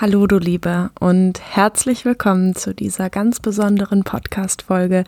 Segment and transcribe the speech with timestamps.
[0.00, 5.04] Hallo du Liebe und herzlich willkommen zu dieser ganz besonderen Podcast-Folge.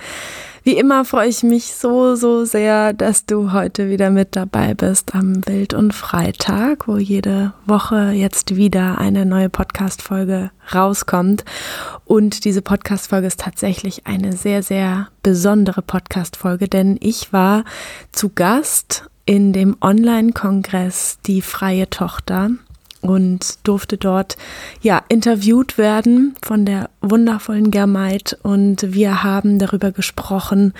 [0.64, 5.14] Wie immer freue ich mich so, so sehr, dass du heute wieder mit dabei bist
[5.14, 11.46] am Wild- und Freitag, wo jede Woche jetzt wieder eine neue Podcast-Folge rauskommt.
[12.04, 17.64] Und diese Podcast-Folge ist tatsächlich eine sehr, sehr besondere Podcast-Folge, denn ich war
[18.12, 22.50] zu Gast in dem Online-Kongress Die freie Tochter
[23.02, 24.36] und durfte dort
[24.80, 28.38] ja interviewt werden von der wundervollen Germaid.
[28.42, 30.72] Und wir haben darüber gesprochen,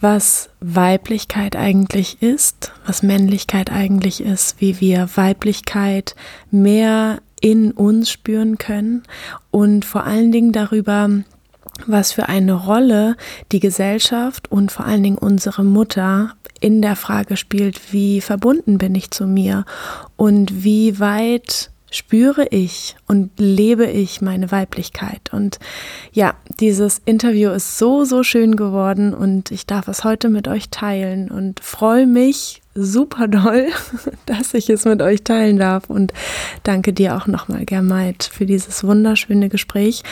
[0.00, 6.14] was Weiblichkeit eigentlich ist, was Männlichkeit eigentlich ist, wie wir Weiblichkeit
[6.50, 9.02] mehr in uns spüren können
[9.50, 11.08] und vor allen Dingen darüber,
[11.86, 13.16] was für eine Rolle
[13.52, 18.94] die Gesellschaft und vor allen Dingen unsere Mutter in der Frage spielt, wie verbunden bin
[18.94, 19.66] ich zu mir
[20.16, 25.30] und wie weit spüre ich und lebe ich meine Weiblichkeit.
[25.30, 25.58] Und
[26.14, 30.70] ja, dieses Interview ist so, so schön geworden und ich darf es heute mit euch
[30.70, 33.66] teilen und freue mich super doll,
[34.26, 36.14] dass ich es mit euch teilen darf und
[36.62, 40.02] danke dir auch nochmal, Germaid, für dieses wunderschöne Gespräch.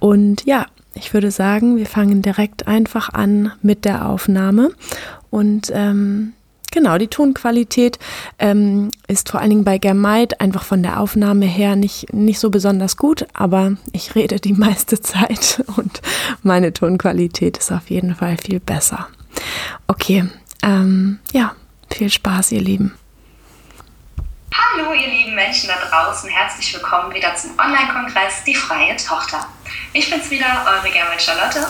[0.00, 4.70] Und ja, ich würde sagen, wir fangen direkt einfach an mit der Aufnahme.
[5.30, 6.32] Und ähm,
[6.70, 7.98] genau, die Tonqualität
[8.38, 12.50] ähm, ist vor allen Dingen bei Germaid einfach von der Aufnahme her nicht, nicht so
[12.50, 16.00] besonders gut, aber ich rede die meiste Zeit und
[16.42, 19.08] meine Tonqualität ist auf jeden Fall viel besser.
[19.86, 20.28] Okay,
[20.62, 21.54] ähm, ja,
[21.90, 22.94] viel Spaß, ihr Lieben.
[24.54, 29.46] Hallo ihr lieben Menschen da draußen, herzlich willkommen wieder zum Online-Kongress Die Freie Tochter.
[29.92, 31.66] Ich bin's wieder, eure Germit Charlotte.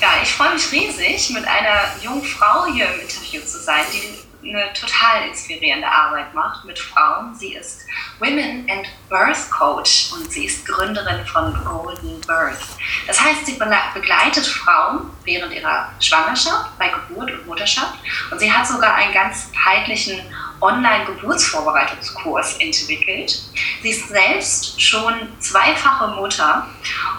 [0.00, 4.28] Ja, ich freue mich riesig, mit einer jungen Frau hier im Interview zu sein, die
[4.48, 7.34] eine total inspirierende Arbeit macht mit Frauen.
[7.34, 7.84] Sie ist
[8.18, 12.60] Women and Birth Coach und sie ist Gründerin von Golden Birth.
[13.06, 13.58] Das heißt, sie
[13.94, 17.98] begleitet Frauen während ihrer Schwangerschaft, bei Geburt und Mutterschaft
[18.30, 20.20] und sie hat sogar einen ganzheitlichen
[20.60, 23.42] Online-Geburtsvorbereitungskurs entwickelt.
[23.82, 26.66] Sie ist selbst schon zweifache Mutter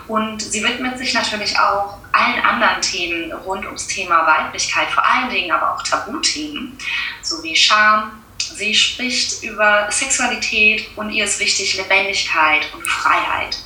[0.07, 5.29] und sie widmet sich natürlich auch allen anderen Themen rund ums Thema Weiblichkeit, vor allen
[5.29, 6.77] Dingen aber auch Tabuthemen,
[7.21, 8.23] sowie Scham.
[8.37, 13.57] Sie spricht über Sexualität und ihr ist wichtig Lebendigkeit und Freiheit.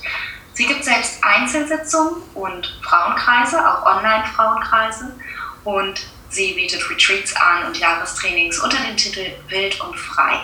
[0.52, 5.16] Sie gibt selbst Einzelsitzungen und Frauenkreise, auch Online-Frauenkreise
[5.64, 10.40] und Sie bietet Retreats an und Jahrestrainings unter dem Titel Wild und Frei.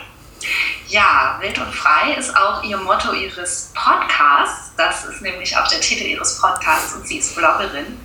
[0.87, 4.71] Ja, Wild und Frei ist auch ihr Motto ihres Podcasts.
[4.77, 7.99] Das ist nämlich auch der Titel ihres Podcasts und sie ist Bloggerin.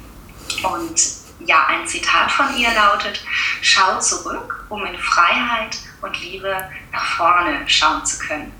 [0.63, 0.99] Und
[1.45, 3.23] ja, ein Zitat von ihr lautet,
[3.61, 6.57] schau zurück, um in Freiheit und Liebe
[6.91, 8.51] nach vorne schauen zu können.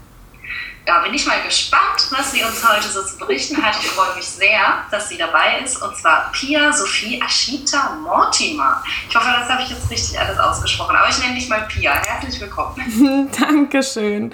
[0.85, 3.75] Da bin ich mal gespannt, was sie uns heute so zu berichten hat.
[3.81, 5.81] Ich freue mich sehr, dass sie dabei ist.
[5.81, 8.83] Und zwar Pia Sophie Ashita Mortimer.
[9.09, 10.95] Ich hoffe, das habe ich jetzt richtig alles ausgesprochen.
[10.95, 11.93] Aber ich nenne dich mal Pia.
[12.05, 13.31] Herzlich willkommen.
[13.39, 14.31] Dankeschön.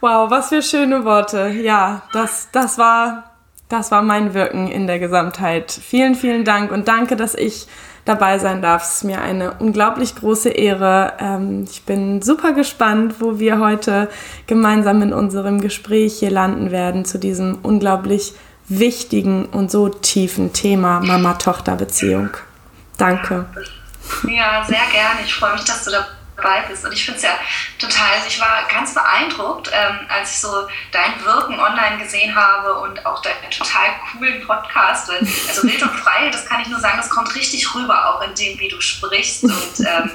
[0.00, 1.46] Wow, was für schöne Worte.
[1.48, 3.31] Ja, das, das, war,
[3.72, 5.72] das war mein Wirken in der Gesamtheit.
[5.72, 7.66] Vielen, vielen Dank und danke, dass ich
[8.04, 8.82] dabei sein darf.
[8.82, 11.14] Es ist mir eine unglaublich große Ehre.
[11.18, 14.10] Ähm, ich bin super gespannt, wo wir heute
[14.46, 18.34] gemeinsam in unserem Gespräch hier landen werden zu diesem unglaublich
[18.68, 22.30] wichtigen und so tiefen Thema Mama-Tochter-Beziehung.
[22.98, 23.46] Danke.
[24.28, 25.20] Ja, sehr gerne.
[25.24, 26.84] Ich freue mich, dass du dabei dabei bist.
[26.84, 27.38] Und ich finde es ja
[27.78, 32.74] total, also ich war ganz beeindruckt, ähm, als ich so dein Wirken online gesehen habe
[32.80, 35.10] und auch deinen total coolen Podcast.
[35.10, 38.34] Also wild und frei, das kann ich nur sagen, das kommt richtig rüber, auch in
[38.34, 40.10] dem, wie du sprichst und ähm,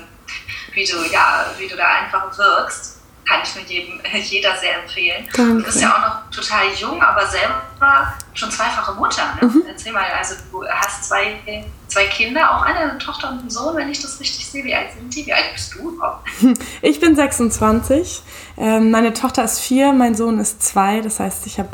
[0.74, 5.28] wie du, ja, wie du da einfach wirkst kann ich nur jedem, jeder sehr empfehlen.
[5.34, 5.58] Danke.
[5.58, 9.38] Du bist ja auch noch total jung, aber selber schon zweifache Mutter.
[9.42, 9.48] Ne?
[9.48, 9.64] Mhm.
[9.68, 11.40] Erzähl mal, also du hast zwei,
[11.88, 14.64] zwei Kinder, auch eine Tochter und einen Sohn, wenn ich das richtig sehe.
[14.64, 15.26] Wie alt sind die?
[15.26, 16.28] Wie alt bist du überhaupt?
[16.82, 18.22] Ich bin 26.
[18.58, 21.02] Ähm, meine Tochter ist vier, mein Sohn ist zwei.
[21.02, 21.70] Das heißt, ich habe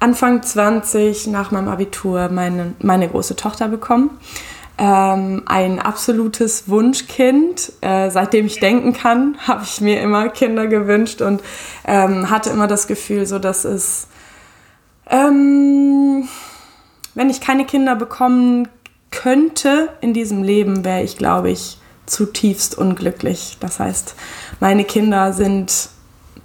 [0.00, 4.18] Anfang 20 nach meinem Abitur meine, meine große Tochter bekommen
[4.76, 7.72] ähm, ein absolutes Wunschkind.
[7.80, 11.42] Äh, seitdem ich denken kann, habe ich mir immer Kinder gewünscht und
[11.86, 14.08] ähm, hatte immer das Gefühl, so dass es,
[15.08, 16.28] ähm,
[17.14, 18.68] wenn ich keine Kinder bekommen
[19.14, 23.56] könnte in diesem Leben, wäre ich, glaube ich, zutiefst unglücklich.
[23.60, 24.14] Das heißt,
[24.60, 25.88] meine Kinder sind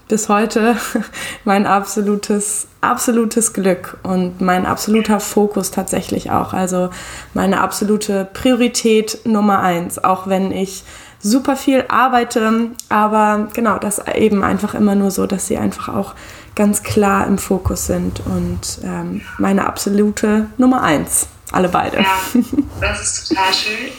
[0.08, 0.78] bis heute
[1.44, 6.54] mein absolutes, absolutes Glück und mein absoluter Fokus tatsächlich auch.
[6.54, 6.90] Also
[7.34, 10.84] meine absolute Priorität Nummer eins, auch wenn ich
[11.20, 16.16] super viel arbeite, aber genau, das eben einfach immer nur so, dass sie einfach auch
[16.56, 21.28] ganz klar im Fokus sind und ähm, meine absolute Nummer eins.
[21.52, 22.02] Alle beide.
[22.02, 22.20] Ja,
[22.82, 23.92] das ist total schön,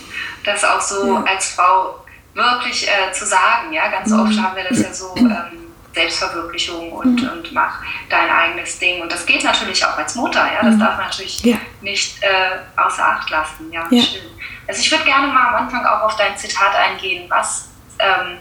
[0.44, 1.24] das auch so ja.
[1.24, 2.04] als Frau
[2.34, 3.72] wirklich äh, zu sagen.
[3.72, 4.20] Ja, ganz mhm.
[4.20, 5.14] oft haben wir das ja so.
[5.16, 5.60] Ähm,
[5.92, 7.30] Selbstverwirklichung und, mhm.
[7.30, 9.02] und mach dein eigenes Ding.
[9.02, 10.62] Und das geht natürlich auch als Mutter, ja.
[10.62, 10.80] Das mhm.
[10.80, 11.56] darf man natürlich ja.
[11.80, 13.72] nicht äh, außer Acht lassen.
[13.72, 14.02] Ja, ja.
[14.02, 14.20] schön.
[14.68, 17.28] Also ich würde gerne mal am Anfang auch auf dein Zitat eingehen.
[17.28, 18.38] Was ähm,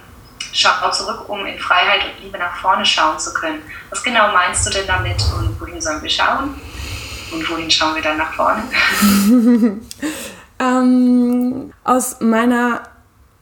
[0.54, 3.62] schau zurück, um in Freiheit und Liebe nach vorne schauen zu können.
[3.90, 6.60] Was genau meinst du denn damit und wohin sollen wir schauen?
[7.32, 8.64] Und wohin schauen wir dann nach vorne?
[10.60, 12.84] ähm, aus meiner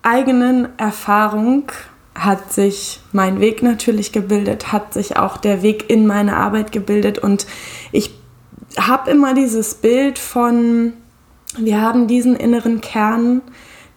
[0.04, 1.72] eigenen Erfahrung
[2.16, 7.20] hat sich mein Weg natürlich gebildet, hat sich auch der Weg in meine Arbeit gebildet
[7.20, 7.46] und
[7.92, 8.12] ich
[8.78, 10.94] habe immer dieses Bild von,
[11.58, 13.42] wir haben diesen inneren Kern,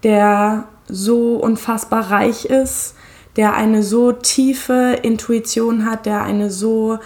[0.03, 2.95] der so unfassbar reich ist,
[3.37, 6.99] der eine so tiefe Intuition hat, der eine so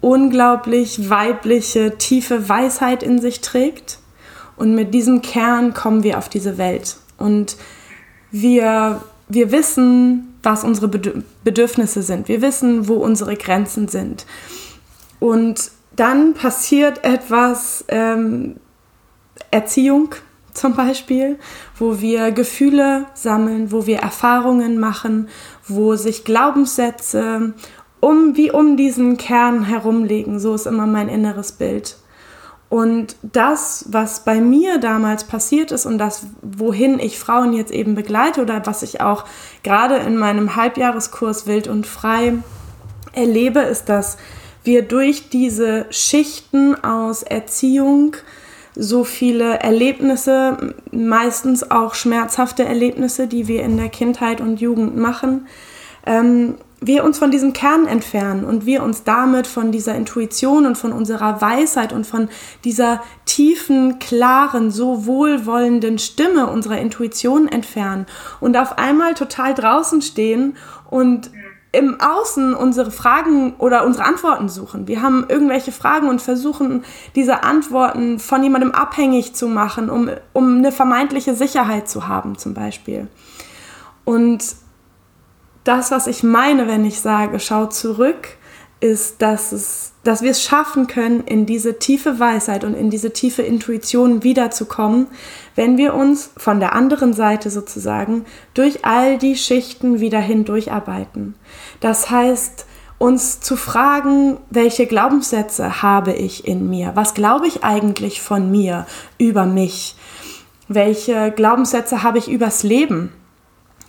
[0.00, 3.98] unglaublich weibliche, tiefe Weisheit in sich trägt.
[4.56, 6.96] Und mit diesem Kern kommen wir auf diese Welt.
[7.16, 7.56] Und
[8.30, 12.28] wir, wir wissen, was unsere Bedürfnisse sind.
[12.28, 14.26] Wir wissen, wo unsere Grenzen sind.
[15.20, 18.56] Und dann passiert etwas, ähm,
[19.50, 20.14] Erziehung
[20.52, 21.38] zum Beispiel,
[21.78, 25.28] wo wir Gefühle sammeln, wo wir Erfahrungen machen,
[25.66, 27.54] wo sich Glaubenssätze
[28.00, 30.38] um, wie um diesen Kern herumlegen.
[30.38, 31.96] So ist immer mein inneres Bild.
[32.68, 37.94] Und das, was bei mir damals passiert ist und das, wohin ich Frauen jetzt eben
[37.94, 39.24] begleite oder was ich auch
[39.62, 42.34] gerade in meinem Halbjahreskurs Wild und Frei
[43.12, 44.18] erlebe, ist, dass
[44.64, 48.16] wir durch diese Schichten aus Erziehung
[48.74, 55.46] so viele Erlebnisse, meistens auch schmerzhafte Erlebnisse, die wir in der Kindheit und Jugend machen,
[56.04, 60.78] ähm, wir uns von diesem Kern entfernen und wir uns damit von dieser Intuition und
[60.78, 62.28] von unserer Weisheit und von
[62.64, 68.06] dieser tiefen, klaren, so wohlwollenden Stimme unserer Intuition entfernen
[68.40, 70.56] und auf einmal total draußen stehen
[70.88, 71.30] und
[71.70, 74.88] im Außen unsere Fragen oder unsere Antworten suchen.
[74.88, 76.84] Wir haben irgendwelche Fragen und versuchen,
[77.14, 82.54] diese Antworten von jemandem abhängig zu machen, um, um eine vermeintliche Sicherheit zu haben, zum
[82.54, 83.08] Beispiel.
[84.04, 84.42] Und
[85.68, 88.38] das, was ich meine, wenn ich sage, schau zurück,
[88.80, 93.12] ist, dass, es, dass wir es schaffen können, in diese tiefe Weisheit und in diese
[93.12, 95.08] tiefe Intuition wiederzukommen,
[95.56, 98.24] wenn wir uns von der anderen Seite sozusagen
[98.54, 101.34] durch all die Schichten wieder hindurcharbeiten.
[101.80, 102.64] Das heißt,
[102.98, 106.92] uns zu fragen, welche Glaubenssätze habe ich in mir?
[106.94, 108.86] Was glaube ich eigentlich von mir,
[109.18, 109.96] über mich?
[110.68, 113.12] Welche Glaubenssätze habe ich übers Leben?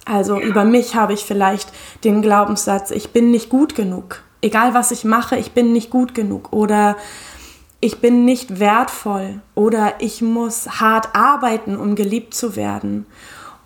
[0.06, 1.72] Also über mich habe ich vielleicht
[2.04, 4.24] den Glaubenssatz, ich bin nicht gut genug.
[4.42, 6.54] Egal was ich mache, ich bin nicht gut genug.
[6.54, 6.96] Oder
[7.82, 9.42] ich bin nicht wertvoll.
[9.56, 13.06] Oder ich muss hart arbeiten, um geliebt zu werden.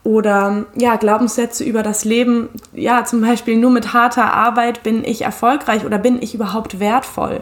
[0.03, 5.21] Oder ja, Glaubenssätze über das Leben, ja, zum Beispiel nur mit harter Arbeit bin ich
[5.21, 7.41] erfolgreich oder bin ich überhaupt wertvoll.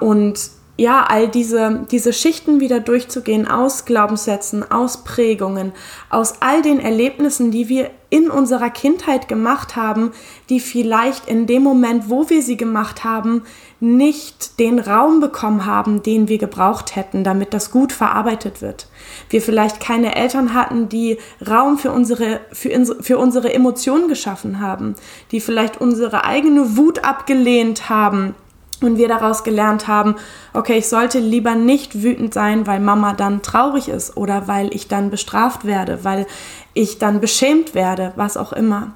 [0.00, 0.50] Und
[0.80, 5.72] ja, all diese, diese Schichten wieder durchzugehen aus Glaubenssätzen, aus Prägungen,
[6.08, 10.12] aus all den Erlebnissen, die wir in unserer Kindheit gemacht haben,
[10.48, 13.42] die vielleicht in dem Moment, wo wir sie gemacht haben,
[13.80, 18.86] nicht den Raum bekommen haben, den wir gebraucht hätten, damit das gut verarbeitet wird.
[19.30, 22.70] Wir vielleicht keine Eltern hatten, die Raum für unsere, für,
[23.00, 24.94] für unsere Emotionen geschaffen haben,
[25.32, 28.36] die vielleicht unsere eigene Wut abgelehnt haben
[28.80, 30.16] und wir daraus gelernt haben,
[30.54, 34.88] okay, ich sollte lieber nicht wütend sein, weil Mama dann traurig ist oder weil ich
[34.88, 36.26] dann bestraft werde, weil
[36.74, 38.92] ich dann beschämt werde, was auch immer.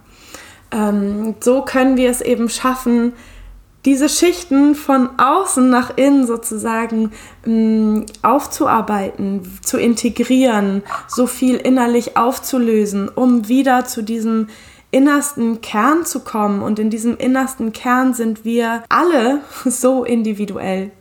[0.71, 3.13] Ähm, so können wir es eben schaffen,
[3.85, 7.11] diese Schichten von außen nach innen sozusagen
[7.45, 14.47] ähm, aufzuarbeiten, zu integrieren, so viel innerlich aufzulösen, um wieder zu diesem
[14.93, 16.63] innersten Kern zu kommen.
[16.63, 20.93] Und in diesem innersten Kern sind wir alle so individuell.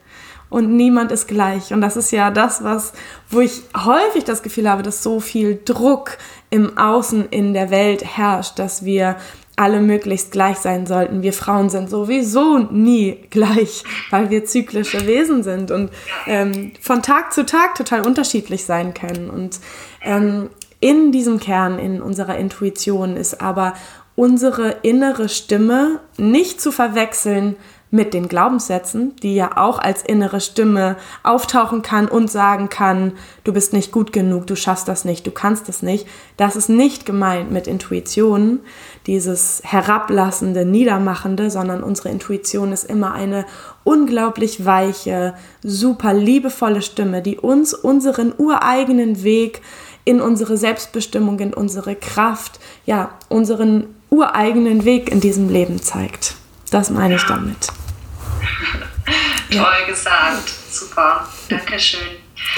[0.50, 1.72] Und niemand ist gleich.
[1.72, 2.92] Und das ist ja das, was,
[3.30, 6.18] wo ich häufig das Gefühl habe, dass so viel Druck
[6.50, 9.16] im Außen in der Welt herrscht, dass wir
[9.56, 11.22] alle möglichst gleich sein sollten.
[11.22, 15.92] Wir Frauen sind sowieso nie gleich, weil wir zyklische Wesen sind und
[16.26, 19.30] ähm, von Tag zu Tag total unterschiedlich sein können.
[19.30, 19.60] Und
[20.02, 20.50] ähm,
[20.82, 23.76] in diesem Kern, in unserer Intuition ist aber
[24.16, 27.56] unsere innere Stimme nicht zu verwechseln
[27.94, 33.52] mit den Glaubenssätzen, die ja auch als innere Stimme auftauchen kann und sagen kann, du
[33.52, 36.08] bist nicht gut genug, du schaffst das nicht, du kannst das nicht.
[36.38, 38.62] Das ist nicht gemeint mit Intuition,
[39.08, 43.46] dieses herablassende, niedermachende, sondern unsere Intuition ist immer eine
[43.84, 49.62] unglaublich weiche, super liebevolle Stimme, die uns unseren ureigenen Weg
[50.04, 56.36] in unsere Selbstbestimmung, in unsere Kraft, ja, unseren ureigenen Weg in diesem Leben zeigt.
[56.72, 57.68] Das meine ich damit.
[59.52, 62.00] Toll gesagt, super, Dankeschön.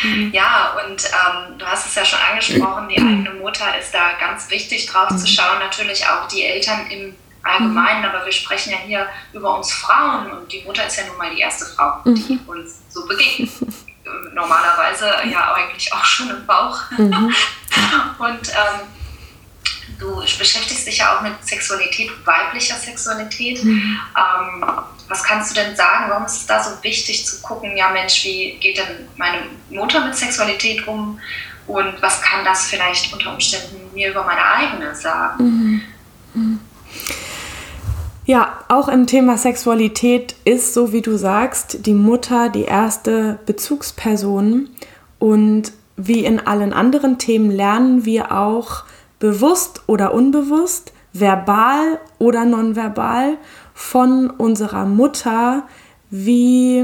[0.04, 0.32] Mhm.
[0.32, 4.50] Ja, und ähm, du hast es ja schon angesprochen, die eigene Mutter ist da ganz
[4.50, 9.08] wichtig drauf zu schauen, natürlich auch die Eltern im Allgemeinen, aber wir sprechen ja hier
[9.34, 12.40] über uns Frauen und die Mutter ist ja nun mal die erste Frau, die mhm.
[12.48, 13.50] uns so begegnet.
[14.34, 16.80] Normalerweise ja eigentlich auch schon im Bauch.
[16.98, 17.34] Mhm.
[18.20, 18.88] und ähm,
[20.00, 23.64] du beschäftigst dich ja auch mit Sexualität, weiblicher Sexualität.
[23.64, 24.00] Mhm.
[24.18, 24.66] Ähm,
[25.08, 26.06] was kannst du denn sagen?
[26.10, 30.04] Warum ist es da so wichtig zu gucken, ja Mensch, wie geht denn meine Mutter
[30.06, 31.20] mit Sexualität um?
[31.68, 35.82] Und was kann das vielleicht unter Umständen mir über meine eigene sagen?
[36.34, 36.60] Mhm.
[38.26, 44.70] Ja, auch im Thema Sexualität ist, so wie du sagst, die Mutter die erste Bezugsperson.
[45.20, 48.84] Und wie in allen anderen Themen lernen wir auch
[49.20, 53.38] bewusst oder unbewusst, verbal oder nonverbal
[53.74, 55.64] von unserer Mutter,
[56.10, 56.84] wie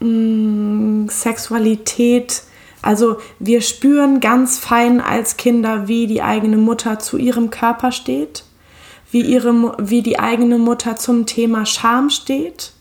[0.00, 2.42] mh, mm, Sexualität,
[2.82, 8.44] also wir spüren ganz fein als Kinder, wie die eigene Mutter zu ihrem Körper steht,
[9.16, 12.72] wie, ihre, wie die eigene Mutter zum Thema Scham steht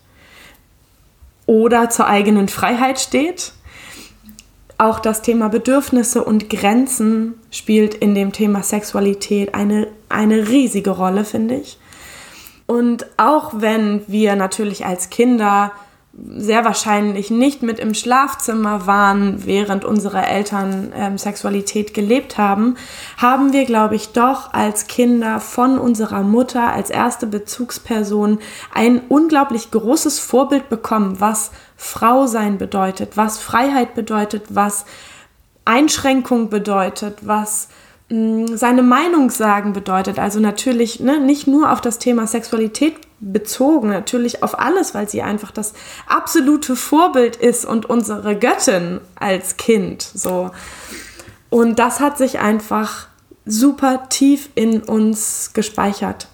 [1.45, 3.53] oder zur eigenen Freiheit steht.
[4.77, 11.23] Auch das Thema Bedürfnisse und Grenzen spielt in dem Thema Sexualität eine, eine riesige Rolle,
[11.23, 11.77] finde ich.
[12.67, 15.71] Und auch wenn wir natürlich als Kinder
[16.17, 22.77] sehr wahrscheinlich nicht mit im Schlafzimmer waren, während unsere Eltern ähm, Sexualität gelebt haben,
[23.17, 28.39] haben wir, glaube ich, doch als Kinder von unserer Mutter als erste Bezugsperson
[28.73, 34.85] ein unglaublich großes Vorbild bekommen, was Frau sein bedeutet, was Freiheit bedeutet, was
[35.65, 37.67] Einschränkung bedeutet, was
[38.09, 40.17] mh, seine Meinung sagen bedeutet.
[40.17, 45.21] Also natürlich ne, nicht nur auf das Thema Sexualität bezogen, natürlich auf alles, weil sie
[45.21, 45.73] einfach das
[46.07, 50.01] absolute Vorbild ist und unsere Göttin als Kind.
[50.01, 50.51] So.
[51.49, 53.07] Und das hat sich einfach
[53.45, 56.27] super tief in uns gespeichert.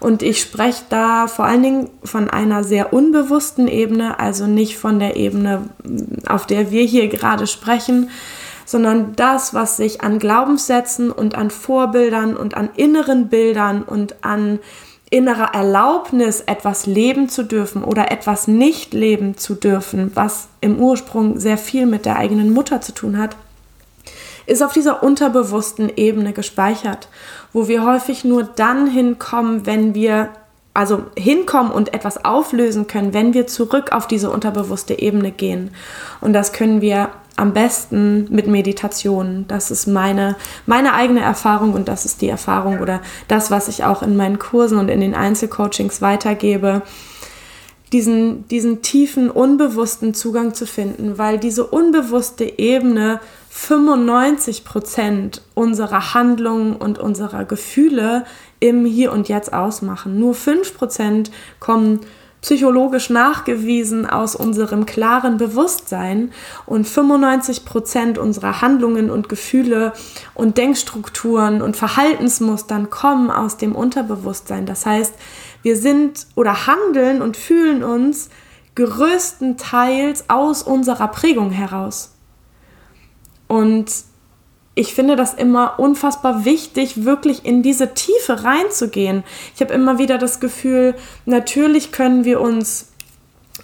[0.00, 4.98] Und ich spreche da vor allen Dingen von einer sehr unbewussten Ebene, also nicht von
[4.98, 5.68] der Ebene,
[6.26, 8.10] auf der wir hier gerade sprechen,
[8.66, 14.58] sondern das, was sich an Glaubenssätzen und an Vorbildern und an inneren Bildern und an
[15.10, 21.38] innerer Erlaubnis, etwas leben zu dürfen oder etwas nicht leben zu dürfen, was im Ursprung
[21.38, 23.36] sehr viel mit der eigenen Mutter zu tun hat,
[24.46, 27.08] ist auf dieser unterbewussten Ebene gespeichert,
[27.52, 30.30] wo wir häufig nur dann hinkommen, wenn wir
[30.74, 35.70] also hinkommen und etwas auflösen können, wenn wir zurück auf diese unterbewusste Ebene gehen.
[36.20, 39.44] Und das können wir am besten mit Meditation.
[39.48, 43.84] Das ist meine, meine eigene Erfahrung und das ist die Erfahrung oder das, was ich
[43.84, 46.82] auch in meinen Kursen und in den Einzelcoachings weitergebe.
[47.92, 56.76] Diesen, diesen tiefen, unbewussten Zugang zu finden, weil diese unbewusste Ebene 95 Prozent unserer Handlungen
[56.76, 58.24] und unserer Gefühle
[58.60, 60.18] im Hier und Jetzt ausmachen.
[60.18, 61.30] Nur 5 Prozent
[61.60, 62.00] kommen
[62.40, 66.30] psychologisch nachgewiesen aus unserem klaren Bewusstsein
[66.66, 69.92] und 95 Prozent unserer Handlungen und Gefühle
[70.34, 74.66] und Denkstrukturen und Verhaltensmustern kommen aus dem Unterbewusstsein.
[74.66, 75.14] Das heißt,
[75.62, 78.30] wir sind oder handeln und fühlen uns
[78.76, 82.14] größtenteils aus unserer Prägung heraus.
[83.48, 83.90] Und
[84.78, 89.24] ich finde das immer unfassbar wichtig, wirklich in diese Tiefe reinzugehen.
[89.56, 90.94] Ich habe immer wieder das Gefühl,
[91.26, 92.92] natürlich können wir uns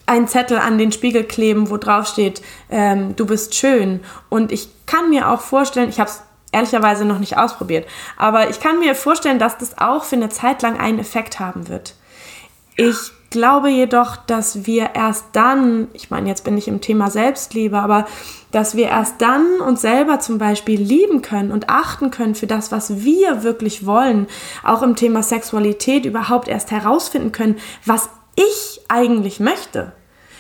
[0.07, 4.01] einen Zettel an den Spiegel kleben, wo drauf steht, ähm, du bist schön.
[4.29, 8.59] Und ich kann mir auch vorstellen, ich habe es ehrlicherweise noch nicht ausprobiert, aber ich
[8.59, 11.95] kann mir vorstellen, dass das auch für eine Zeit lang einen Effekt haben wird.
[12.77, 17.79] Ich glaube jedoch, dass wir erst dann, ich meine, jetzt bin ich im Thema Selbstliebe,
[17.79, 18.07] aber
[18.53, 22.71] dass wir erst dann uns selber zum Beispiel lieben können und achten können für das,
[22.71, 24.29] was wir wirklich wollen,
[24.63, 29.93] auch im Thema Sexualität überhaupt erst herausfinden können, was ich eigentlich möchte.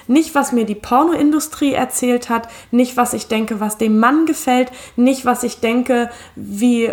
[0.06, 4.70] Nicht, was mir die Pornoindustrie erzählt hat, nicht, was ich denke, was dem Mann gefällt,
[4.96, 6.92] nicht, was ich denke, wie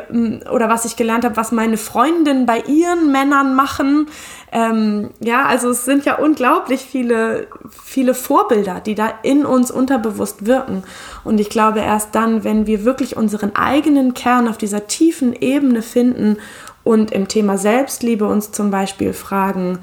[0.52, 4.08] oder was ich gelernt habe, was meine Freundinnen bei ihren Männern machen.
[4.52, 7.48] Ähm, ja, also es sind ja unglaublich viele,
[7.84, 10.84] viele Vorbilder, die da in uns unterbewusst wirken.
[11.24, 15.82] Und ich glaube, erst dann, wenn wir wirklich unseren eigenen Kern auf dieser tiefen Ebene
[15.82, 16.38] finden
[16.84, 19.80] und im Thema Selbstliebe uns zum Beispiel fragen,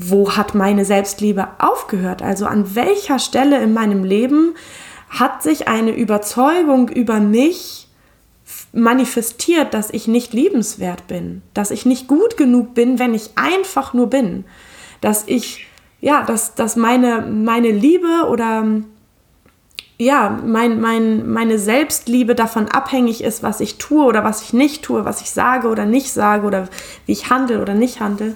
[0.00, 2.22] wo hat meine Selbstliebe aufgehört?
[2.22, 4.54] Also an welcher Stelle in meinem Leben
[5.08, 7.88] hat sich eine Überzeugung über mich
[8.72, 13.92] manifestiert, dass ich nicht liebenswert bin, dass ich nicht gut genug bin, wenn ich einfach
[13.92, 14.44] nur bin,
[15.00, 15.66] dass ich
[16.00, 18.64] ja, dass, dass meine, meine Liebe oder
[20.00, 24.84] ja, mein, mein, meine Selbstliebe davon abhängig ist, was ich tue oder was ich nicht
[24.84, 26.68] tue, was ich sage oder nicht sage oder
[27.06, 28.34] wie ich handle oder nicht handle.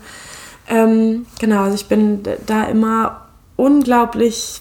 [0.69, 3.27] Ähm, genau, also ich bin da immer
[3.57, 4.61] unglaublich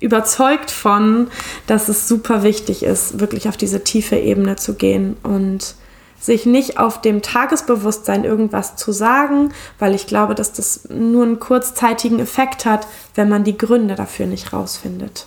[0.00, 1.30] überzeugt von,
[1.66, 5.76] dass es super wichtig ist, wirklich auf diese tiefe Ebene zu gehen und
[6.18, 11.40] sich nicht auf dem Tagesbewusstsein irgendwas zu sagen, weil ich glaube, dass das nur einen
[11.40, 15.26] kurzzeitigen Effekt hat, wenn man die Gründe dafür nicht rausfindet.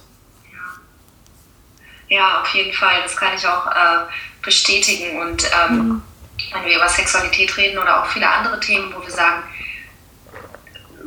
[2.07, 3.01] Ja, auf jeden Fall.
[3.03, 4.05] Das kann ich auch äh,
[4.41, 5.19] bestätigen.
[5.19, 6.01] Und ähm, mhm.
[6.53, 9.43] wenn wir über Sexualität reden oder auch viele andere Themen, wo wir sagen,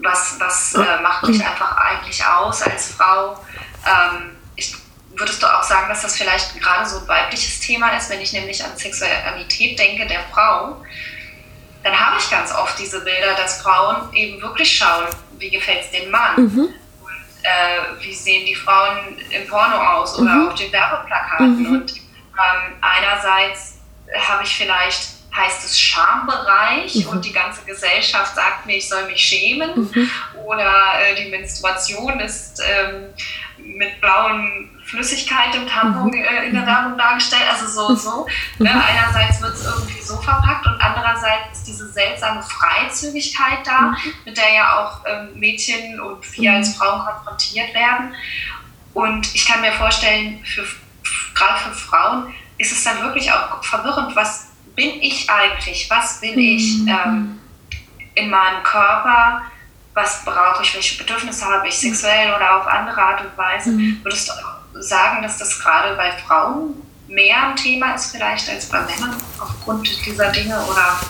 [0.02, 3.45] was, was äh, macht dich einfach eigentlich aus als Frau?
[3.87, 4.75] Ähm, ich,
[5.17, 8.33] würdest du auch sagen, dass das vielleicht gerade so ein weibliches Thema ist, wenn ich
[8.33, 10.83] nämlich an Sexualität denke der Frau?
[11.83, 15.07] Dann habe ich ganz oft diese Bilder, dass Frauen eben wirklich schauen,
[15.38, 16.37] wie gefällt es dem Mann?
[16.37, 16.75] Mhm
[17.43, 20.49] äh, wie sehen die Frauen im Porno aus oder mhm.
[20.49, 21.62] auf den Werbeplakaten.
[21.62, 21.67] Mhm.
[21.67, 23.78] Und ähm, einerseits
[24.28, 27.11] habe ich vielleicht, heißt es Schambereich mhm.
[27.11, 29.90] und die ganze Gesellschaft sagt mir, ich soll mich schämen.
[29.92, 30.11] Mhm.
[30.44, 33.06] Oder äh, die Menstruation ist ähm,
[33.58, 36.14] mit blauen Flüssigkeit im Tampon mhm.
[36.14, 37.44] äh, in der Werbung dargestellt.
[37.50, 38.26] Also so, so.
[38.58, 38.70] Ne?
[38.70, 38.80] Mhm.
[38.80, 43.97] Einerseits wird es irgendwie so verpackt und andererseits ist diese seltsame Freizügigkeit da, mhm.
[44.25, 48.14] mit der ja auch ähm, Mädchen und wir als Frauen konfrontiert werden.
[48.94, 50.64] Und ich kann mir vorstellen, für,
[51.35, 54.48] gerade für Frauen ist es dann wirklich auch verwirrend, was
[54.78, 57.40] bin ich eigentlich, was will ich ähm,
[58.14, 59.42] in meinem Körper,
[59.92, 63.76] was brauche ich, welche Bedürfnisse habe ich, sexuell oder auf andere Art und Weise.
[64.04, 66.75] Würdest du sagen, dass das gerade bei Frauen
[67.08, 71.00] mehr ein Thema ist vielleicht als bei Männern aufgrund dieser Dinge oder?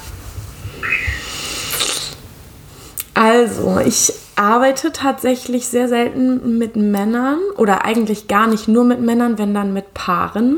[3.13, 9.37] Also, ich arbeite tatsächlich sehr selten mit Männern oder eigentlich gar nicht nur mit Männern,
[9.37, 10.57] wenn dann mit Paaren.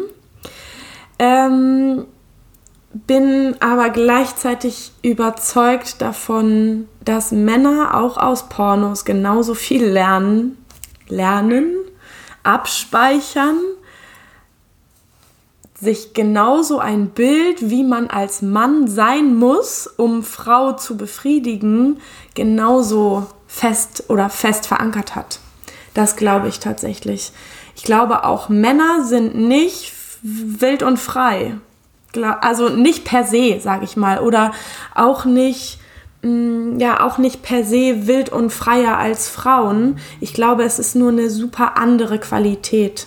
[1.19, 2.07] Ähm,
[2.93, 10.59] bin aber gleichzeitig überzeugt davon, dass Männer auch aus Pornos genauso viel lernen,
[11.09, 11.75] lernen
[12.43, 13.59] abspeichern,
[15.81, 22.01] sich genauso ein Bild, wie man als Mann sein muss, um Frau zu befriedigen,
[22.35, 25.41] genauso fest oder fest verankert hat.
[25.95, 27.33] Das glaube ich tatsächlich.
[27.77, 31.57] Ich glaube, auch Männer sind nicht wild und frei.
[32.41, 34.21] Also nicht per se, sage ich mal.
[34.21, 34.53] Oder
[34.95, 35.81] auch nicht
[36.23, 39.99] Mm, ja auch nicht per se wild und freier als Frauen.
[40.21, 43.07] Ich glaube, es ist nur eine super andere Qualität.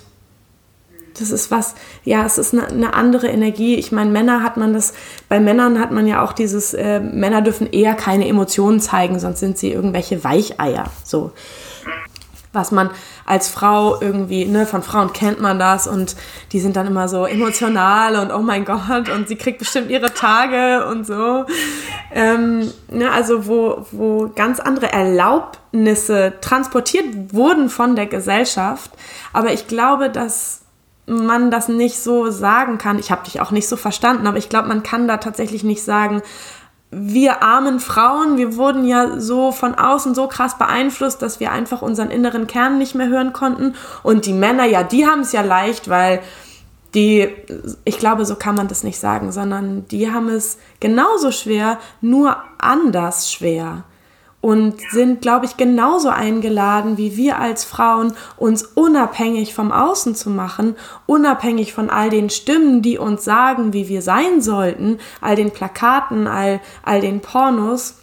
[1.19, 3.75] Das ist was, ja, es ist eine, eine andere Energie.
[3.75, 4.93] Ich meine, Männer hat man das,
[5.29, 9.39] bei Männern hat man ja auch dieses, äh, Männer dürfen eher keine Emotionen zeigen, sonst
[9.39, 10.85] sind sie irgendwelche Weicheier.
[11.03, 11.31] So
[12.53, 12.91] was man
[13.25, 16.15] als Frau irgendwie, ne, von Frauen kennt man das und
[16.51, 20.13] die sind dann immer so emotional und oh mein Gott und sie kriegt bestimmt ihre
[20.13, 21.45] Tage und so.
[22.11, 28.91] Ähm, ne, also wo, wo ganz andere Erlaubnisse transportiert wurden von der Gesellschaft.
[29.33, 30.61] Aber ich glaube, dass
[31.05, 32.99] man das nicht so sagen kann.
[32.99, 35.83] Ich habe dich auch nicht so verstanden, aber ich glaube, man kann da tatsächlich nicht
[35.83, 36.21] sagen,
[36.95, 41.82] wir armen Frauen, wir wurden ja so von außen so krass beeinflusst, dass wir einfach
[41.82, 43.75] unseren inneren Kern nicht mehr hören konnten.
[44.03, 46.21] Und die Männer, ja, die haben es ja leicht, weil
[46.93, 47.27] die,
[47.86, 52.38] ich glaube, so kann man das nicht sagen, sondern die haben es genauso schwer, nur
[52.60, 53.84] anders schwer
[54.43, 60.29] und sind, glaube ich, genauso eingeladen wie wir als Frauen, uns unabhängig vom Außen zu
[60.29, 60.75] machen,
[61.06, 66.27] unabhängig von all den Stimmen, die uns sagen, wie wir sein sollten, all den Plakaten,
[66.27, 67.95] all, all den Pornos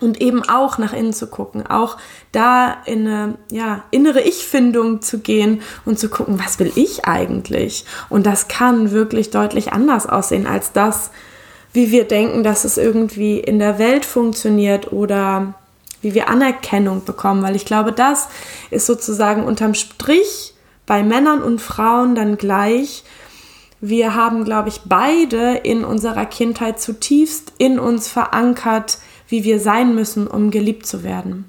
[0.00, 1.96] und eben auch nach innen zu gucken, auch
[2.32, 7.84] da in eine ja, innere Ich-Findung zu gehen und zu gucken, was will ich eigentlich?
[8.08, 11.12] Und das kann wirklich deutlich anders aussehen als das,
[11.72, 15.54] wie wir denken, dass es irgendwie in der Welt funktioniert oder
[16.02, 18.28] wie wir Anerkennung bekommen, weil ich glaube, das
[18.70, 20.54] ist sozusagen unterm Strich
[20.86, 23.04] bei Männern und Frauen dann gleich.
[23.80, 29.94] Wir haben, glaube ich, beide in unserer Kindheit zutiefst in uns verankert, wie wir sein
[29.94, 31.44] müssen, um geliebt zu werden.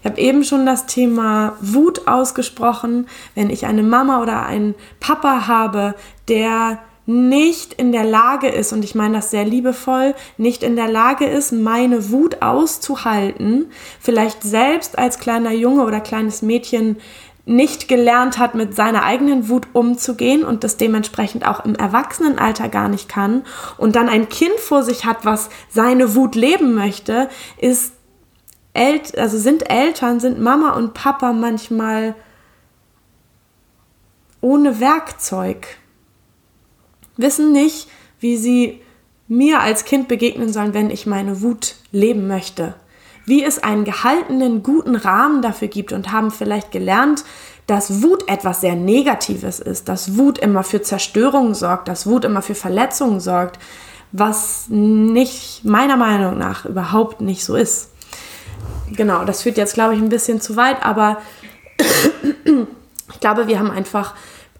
[0.00, 3.08] Ich habe eben schon das Thema Wut ausgesprochen.
[3.34, 5.94] Wenn ich eine Mama oder einen Papa habe,
[6.28, 10.88] der nicht in der Lage ist, und ich meine das sehr liebevoll, nicht in der
[10.88, 16.96] Lage ist, meine Wut auszuhalten, vielleicht selbst als kleiner Junge oder kleines Mädchen
[17.48, 22.88] nicht gelernt hat, mit seiner eigenen Wut umzugehen und das dementsprechend auch im Erwachsenenalter gar
[22.88, 23.44] nicht kann
[23.78, 27.92] und dann ein Kind vor sich hat, was seine Wut leben möchte, ist
[28.74, 32.16] El also sind Eltern, sind Mama und Papa manchmal
[34.40, 35.66] ohne Werkzeug
[37.16, 37.88] wissen nicht,
[38.20, 38.80] wie sie
[39.28, 42.74] mir als Kind begegnen sollen, wenn ich meine Wut leben möchte.
[43.24, 47.24] Wie es einen gehaltenen, guten Rahmen dafür gibt und haben vielleicht gelernt,
[47.66, 52.42] dass Wut etwas sehr Negatives ist, dass Wut immer für Zerstörung sorgt, dass Wut immer
[52.42, 53.58] für Verletzungen sorgt,
[54.12, 57.90] was nicht meiner Meinung nach überhaupt nicht so ist.
[58.92, 61.18] Genau, das führt jetzt, glaube ich, ein bisschen zu weit, aber
[63.12, 64.14] ich glaube, wir haben einfach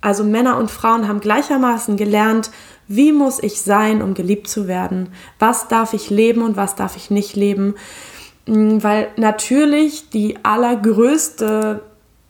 [0.07, 2.53] also Männer und Frauen haben gleichermaßen gelernt,
[2.87, 5.09] wie muss ich sein, um geliebt zu werden?
[5.41, 7.75] Was darf ich leben und was darf ich nicht leben?
[8.47, 11.83] Mm, weil natürlich die allergrößte,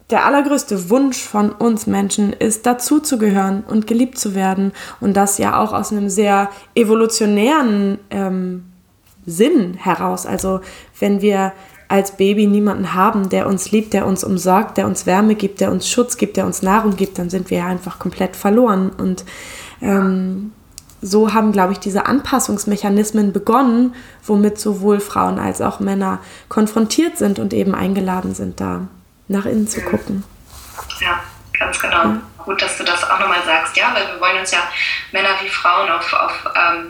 [0.09, 4.73] der allergrößte Wunsch von uns Menschen ist, dazuzugehören und geliebt zu werden.
[5.03, 8.65] Und das ja auch aus einem sehr evolutionären ähm,
[9.27, 10.25] Sinn heraus.
[10.25, 10.61] Also
[10.99, 11.53] wenn wir
[11.89, 15.71] als Baby niemanden haben, der uns liebt, der uns umsorgt, der uns Wärme gibt, der
[15.71, 18.91] uns Schutz gibt, der uns Nahrung gibt, dann sind wir ja einfach komplett verloren.
[18.91, 19.25] Und
[19.81, 20.53] ähm,
[21.01, 23.95] so haben, glaube ich, diese Anpassungsmechanismen begonnen,
[24.25, 26.19] womit sowohl Frauen als auch Männer
[26.49, 28.89] konfrontiert sind und eben eingeladen sind, da
[29.29, 30.25] nach innen zu gucken.
[31.01, 31.21] Ja,
[31.59, 31.97] ganz genau.
[31.97, 32.23] Ja.
[32.45, 34.61] Gut, dass du das auch nochmal sagst, ja, weil wir wollen uns ja
[35.13, 36.87] Männer wie Frauen auf, auf ähm,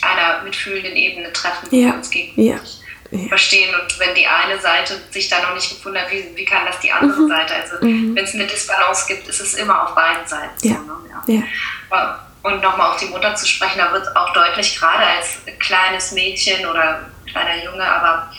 [0.00, 1.92] einer mitfühlenden Ebene treffen, ja.
[1.92, 2.81] uns gegenseitig.
[3.12, 3.74] Ja verstehen.
[3.74, 6.80] Und wenn die eine Seite sich da noch nicht gefunden hat, wie, wie kann das
[6.80, 7.28] die andere mhm.
[7.28, 7.54] Seite?
[7.54, 8.14] Also mhm.
[8.16, 10.76] wenn es eine Disbalance gibt, ist es immer auf beiden Seiten ja.
[10.76, 11.32] so.
[11.32, 11.44] Ne?
[11.90, 12.18] Ja.
[12.42, 16.66] Und nochmal auf die Mutter zu sprechen, da wird auch deutlich, gerade als kleines Mädchen
[16.66, 18.32] oder kleiner Junge, aber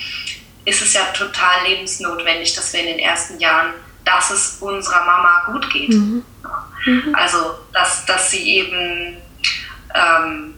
[0.65, 5.43] ist es ja total lebensnotwendig, dass wir in den ersten Jahren, dass es unserer Mama
[5.51, 5.89] gut geht.
[5.89, 6.25] Mhm.
[6.85, 7.15] Mhm.
[7.15, 9.17] Also, dass, dass sie eben
[9.95, 10.55] ähm,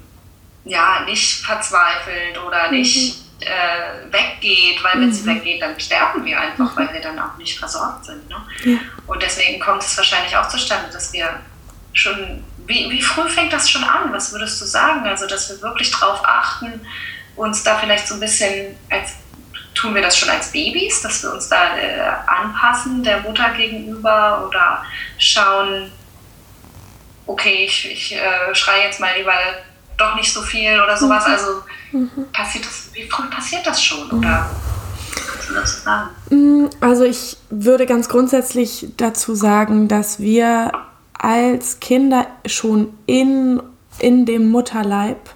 [0.63, 5.13] ja, nicht verzweifelt oder nicht mhm äh, weggeht, weil wenn mhm.
[5.13, 6.77] sie weggeht, dann sterben wir einfach, mhm.
[6.77, 8.27] weil wir dann auch nicht versorgt sind.
[8.29, 8.35] Ne?
[8.63, 8.77] Ja.
[9.07, 11.39] Und deswegen kommt es wahrscheinlich auch zustande, dass wir
[11.93, 14.11] schon, wie, wie früh fängt das schon an?
[14.11, 15.05] Was würdest du sagen?
[15.05, 16.81] Also, dass wir wirklich darauf achten,
[17.35, 19.13] uns da vielleicht so ein bisschen als
[19.73, 24.45] tun wir das schon als Babys, dass wir uns da äh, anpassen der Mutter gegenüber
[24.47, 24.83] oder
[25.17, 25.91] schauen,
[27.27, 29.33] okay, ich, ich äh, schreie jetzt mal lieber
[29.97, 31.27] doch nicht so viel oder sowas.
[31.27, 31.33] Mhm.
[31.33, 32.09] Also mhm.
[32.31, 34.09] passiert das, wie früh passiert das schon?
[34.11, 34.49] Oder
[35.53, 36.09] dazu sagen?
[36.29, 40.71] Mm, also ich würde ganz grundsätzlich dazu sagen, dass wir
[41.13, 43.61] als Kinder schon in,
[43.99, 45.29] in dem Mutterleib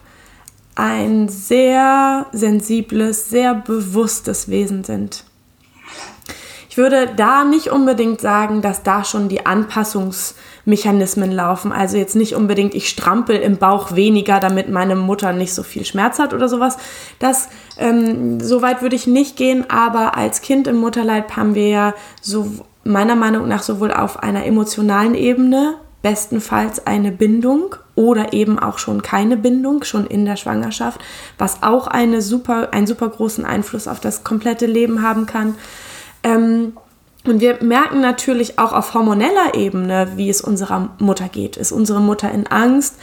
[0.76, 5.26] ein sehr sensibles, sehr bewusstes Wesen sind.
[6.70, 10.36] Ich würde da nicht unbedingt sagen, dass da schon die Anpassungs-
[10.70, 11.72] Mechanismen laufen.
[11.72, 15.86] Also jetzt nicht unbedingt, ich strampel im Bauch weniger, damit meine Mutter nicht so viel
[15.86, 16.78] Schmerz hat oder sowas.
[17.20, 21.68] Das, ähm, so weit würde ich nicht gehen, aber als Kind im Mutterleib haben wir
[21.68, 22.50] ja so
[22.84, 29.02] meiner Meinung nach sowohl auf einer emotionalen Ebene bestenfalls eine Bindung oder eben auch schon
[29.02, 31.02] keine Bindung, schon in der Schwangerschaft,
[31.38, 35.56] was auch eine super, einen super großen Einfluss auf das komplette Leben haben kann.
[36.24, 36.74] Ähm,
[37.26, 41.58] und wir merken natürlich auch auf hormoneller Ebene, wie es unserer Mutter geht.
[41.58, 42.96] Ist unsere Mutter in Angst?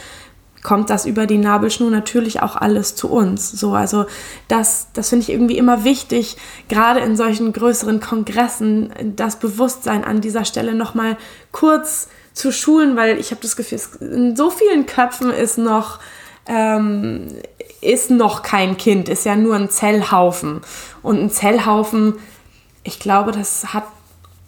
[0.63, 3.51] Kommt das über die Nabelschnur natürlich auch alles zu uns?
[3.51, 4.05] So, also
[4.47, 6.35] das, das finde ich irgendwie immer wichtig,
[6.67, 11.15] gerade in solchen größeren Kongressen, das Bewusstsein an dieser Stelle nochmal
[11.51, 15.99] kurz zu schulen, weil ich habe das Gefühl, in so vielen Köpfen ist noch,
[16.47, 17.27] ähm,
[17.81, 20.61] ist noch kein Kind, ist ja nur ein Zellhaufen.
[21.03, 22.15] Und ein Zellhaufen,
[22.83, 23.83] ich glaube, das hat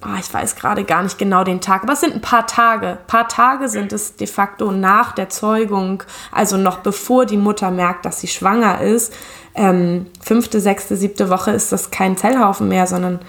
[0.05, 2.87] oh, ich weiß gerade gar nicht genau den Tag, aber es sind ein paar Tage.
[2.87, 7.71] Ein paar Tage sind es de facto nach der Zeugung, also noch bevor die Mutter
[7.71, 9.13] merkt, dass sie schwanger ist.
[9.55, 13.19] Ähm, fünfte, sechste, siebte Woche ist das kein Zellhaufen mehr, sondern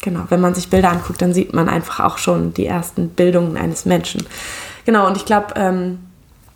[0.00, 3.56] genau, wenn man sich Bilder anguckt, dann sieht man einfach auch schon die ersten Bildungen
[3.56, 4.26] eines Menschen.
[4.84, 6.00] Genau, und ich glaube, ähm,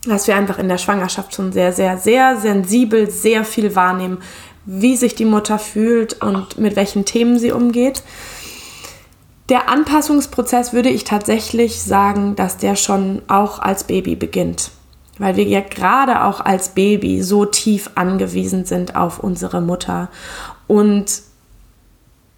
[0.05, 4.19] dass wir einfach in der Schwangerschaft schon sehr, sehr, sehr sensibel, sehr viel wahrnehmen,
[4.65, 8.03] wie sich die Mutter fühlt und mit welchen Themen sie umgeht.
[9.49, 14.73] Der Anpassungsprozess würde ich tatsächlich sagen, dass der schon auch als Baby beginnt.
[15.19, 20.09] Weil wir ja gerade auch als Baby so tief angewiesen sind auf unsere Mutter.
[20.67, 21.23] Und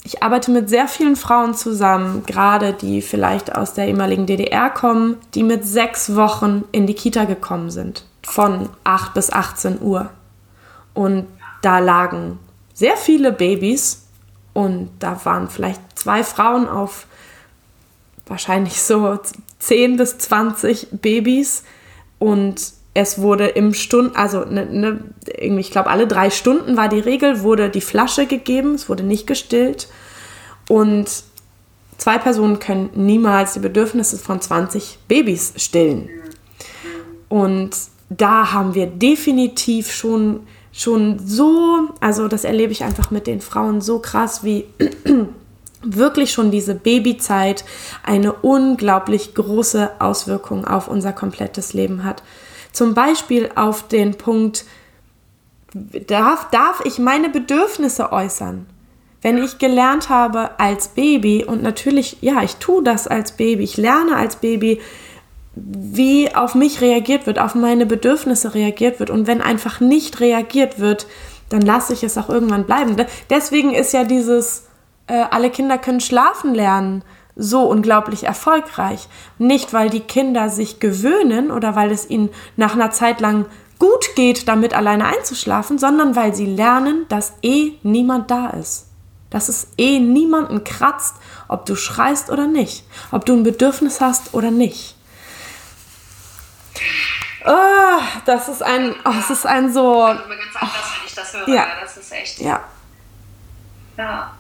[0.05, 5.17] ich arbeite mit sehr vielen Frauen zusammen, gerade die vielleicht aus der ehemaligen DDR kommen,
[5.35, 8.05] die mit sechs Wochen in die Kita gekommen sind.
[8.23, 10.11] Von 8 bis 18 Uhr.
[10.95, 11.27] Und
[11.63, 12.39] da lagen
[12.75, 14.08] sehr viele Babys
[14.53, 17.07] und da waren vielleicht zwei Frauen auf
[18.27, 19.19] wahrscheinlich so
[19.59, 21.65] 10 bis 20 Babys
[22.19, 25.01] und es wurde im Stunden, also ne, ne,
[25.37, 29.05] irgendwie, ich glaube, alle drei Stunden war die Regel, wurde die Flasche gegeben, es wurde
[29.05, 29.89] nicht gestillt.
[30.69, 31.09] Und
[31.97, 36.09] zwei Personen können niemals die Bedürfnisse von 20 Babys stillen.
[37.29, 37.71] Und
[38.11, 40.41] da haben wir definitiv schon,
[40.79, 44.67] schon so, also das erlebe ich einfach mit den Frauen so krass, wie
[45.83, 47.65] wirklich schon diese Babyzeit
[48.05, 52.23] eine unglaublich große Auswirkung auf unser komplettes Leben hat.
[52.73, 54.65] Zum Beispiel auf den Punkt,
[55.75, 58.67] darf, darf ich meine Bedürfnisse äußern?
[59.21, 63.77] Wenn ich gelernt habe als Baby, und natürlich, ja, ich tue das als Baby, ich
[63.77, 64.81] lerne als Baby,
[65.65, 69.11] wie auf mich reagiert wird, auf meine Bedürfnisse reagiert wird.
[69.11, 71.07] Und wenn einfach nicht reagiert wird,
[71.49, 72.97] dann lasse ich es auch irgendwann bleiben.
[73.31, 74.67] Deswegen ist ja dieses,
[75.07, 77.03] äh, alle Kinder können schlafen lernen
[77.39, 79.09] so unglaublich erfolgreich.
[79.39, 83.47] Nicht, weil die Kinder sich gewöhnen oder weil es ihnen nach einer Zeit lang
[83.79, 88.87] gut geht, damit alleine einzuschlafen, sondern weil sie lernen, dass eh niemand da ist.
[89.31, 91.15] Dass es eh niemanden kratzt,
[91.47, 94.98] ob du schreist oder nicht, ob du ein Bedürfnis hast oder nicht.
[97.45, 100.03] Oh, das ist ein, oh, das ist ein so.
[100.03, 101.49] Mir ganz anders, wenn ich das höre.
[101.49, 101.67] Ja.
[101.81, 102.41] Das ist echt.
[102.41, 102.65] Ja.
[103.97, 104.33] Ja.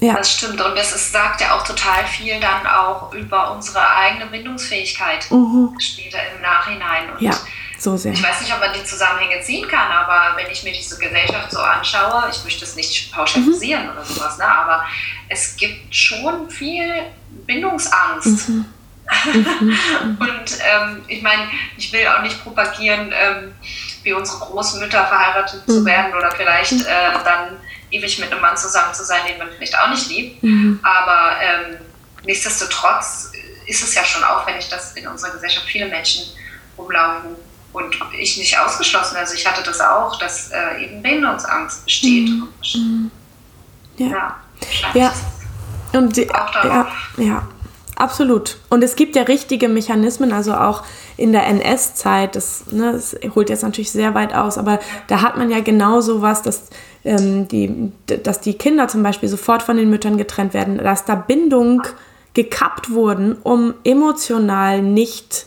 [0.00, 0.14] Ja.
[0.14, 0.60] Das stimmt.
[0.60, 5.78] Und es ist, sagt ja auch total viel dann auch über unsere eigene Bindungsfähigkeit mhm.
[5.78, 7.10] später im Nachhinein.
[7.10, 7.32] Und ja,
[7.78, 8.12] so sehr.
[8.12, 11.52] Ich weiß nicht, ob man die Zusammenhänge ziehen kann, aber wenn ich mir diese Gesellschaft
[11.52, 13.90] so anschaue, ich möchte es nicht pauschalisieren mhm.
[13.90, 14.86] oder sowas, ne, aber
[15.28, 17.02] es gibt schon viel
[17.46, 18.48] Bindungsangst.
[18.48, 18.64] Mhm.
[20.18, 23.52] Und ähm, ich meine, ich will auch nicht propagieren, ähm,
[24.02, 25.86] wie unsere Großmütter verheiratet zu mhm.
[25.86, 27.56] werden oder vielleicht äh, dann
[27.90, 30.42] ewig mit einem Mann zusammen zu sein, den man vielleicht auch nicht liebt.
[30.42, 30.80] Mhm.
[30.82, 31.76] Aber ähm,
[32.24, 33.32] nichtsdestotrotz
[33.66, 36.24] ist es ja schon auffällig, dass in unserer Gesellschaft viele Menschen
[36.78, 37.36] rumlaufen
[37.72, 39.16] und ich nicht ausgeschlossen.
[39.16, 42.28] Also ich hatte das auch, dass äh, eben Bindungsangst besteht.
[42.28, 42.48] Mhm.
[42.74, 43.10] mhm.
[43.96, 44.36] Ja.
[44.94, 44.94] ja.
[44.94, 45.12] ja.
[45.92, 47.48] Und die, ja, ja,
[48.00, 48.58] absolut.
[48.68, 50.82] Und es gibt ja richtige Mechanismen, also auch
[51.16, 55.36] in der NS-Zeit, das, ne, das holt jetzt natürlich sehr weit aus, aber da hat
[55.36, 56.70] man ja genau so was, dass
[57.04, 61.14] ähm, die, dass die Kinder zum Beispiel sofort von den Müttern getrennt werden, dass da
[61.14, 61.82] Bindung
[62.34, 65.46] gekappt wurden, um emotional nicht,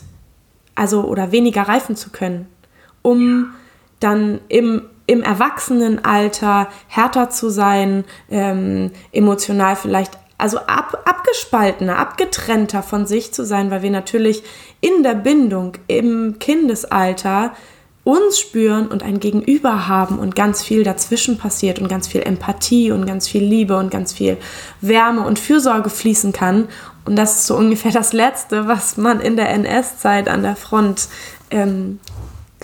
[0.74, 2.46] also oder weniger reifen zu können,
[3.02, 3.52] um
[4.00, 13.06] dann im, im Erwachsenenalter härter zu sein, ähm, emotional vielleicht also ab, abgespaltener, abgetrennter von
[13.06, 14.42] sich zu sein, weil wir natürlich
[14.82, 17.54] in der Bindung im Kindesalter
[18.04, 22.92] uns spüren und ein Gegenüber haben und ganz viel dazwischen passiert und ganz viel Empathie
[22.92, 24.36] und ganz viel Liebe und ganz viel
[24.82, 26.68] Wärme und Fürsorge fließen kann.
[27.06, 31.08] Und das ist so ungefähr das Letzte, was man in der NS-Zeit an der Front
[31.50, 32.00] ähm,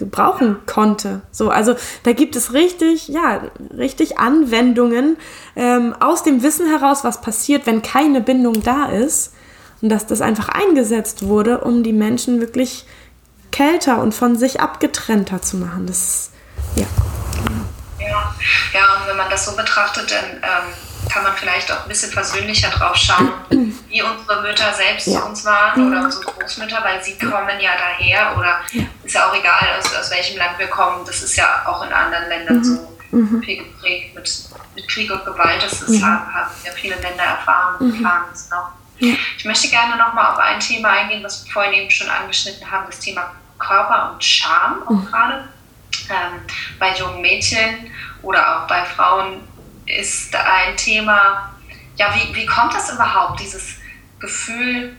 [0.01, 1.21] gebrauchen konnte.
[1.31, 3.43] So, also da gibt es richtig, ja,
[3.77, 5.17] richtig Anwendungen
[5.55, 9.35] ähm, aus dem Wissen heraus, was passiert, wenn keine Bindung da ist.
[9.81, 12.85] Und dass das einfach eingesetzt wurde, um die Menschen wirklich
[13.53, 15.87] kälter und von sich abgetrennter zu machen.
[15.87, 16.31] Das
[16.75, 16.87] ja.
[17.99, 18.35] Ja,
[18.75, 20.73] ja, und wenn man das so betrachtet, dann ähm,
[21.09, 23.33] kann man vielleicht auch ein bisschen versöhnlicher drauf schauen,
[23.89, 25.21] wie unsere Mütter selbst ja.
[25.21, 28.85] zu uns waren oder unsere Großmütter, weil sie kommen ja daher oder ja.
[29.03, 31.05] ist ja auch egal, aus, aus welchem Land wir kommen.
[31.05, 32.65] Das ist ja auch in anderen Ländern mhm.
[32.65, 33.43] so mhm.
[33.43, 34.31] viel geprägt mit,
[34.75, 35.63] mit Krieg und Gewalt.
[35.63, 36.05] Das ist, mhm.
[36.05, 38.05] haben, haben ja viele Länder erfahren und mhm.
[38.05, 38.73] erfahren es noch.
[38.99, 42.85] Ich möchte gerne nochmal auf ein Thema eingehen, was wir vorhin eben schon angeschnitten haben,
[42.87, 45.07] das Thema Körper und Scham auch mhm.
[45.07, 45.49] gerade.
[46.09, 46.41] Ähm,
[46.79, 47.91] bei jungen Mädchen
[48.23, 49.41] oder auch bei Frauen
[49.87, 51.55] ist ein Thema,
[51.97, 53.77] ja, wie, wie kommt das überhaupt, dieses
[54.19, 54.97] Gefühl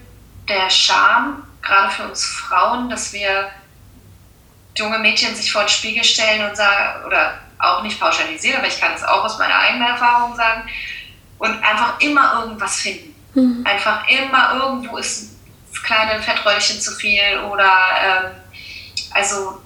[0.48, 3.50] der Scham, gerade für uns Frauen, dass wir
[4.76, 8.80] junge Mädchen sich vor den Spiegel stellen und sagen, oder auch nicht pauschalisieren, aber ich
[8.80, 10.70] kann es auch aus meiner eigenen Erfahrung sagen,
[11.38, 13.15] und einfach immer irgendwas finden.
[13.34, 13.65] Mhm.
[13.65, 15.32] Einfach immer irgendwo ist
[15.72, 17.72] das kleine Fettröllchen zu viel oder
[18.04, 18.32] ähm,
[19.12, 19.62] also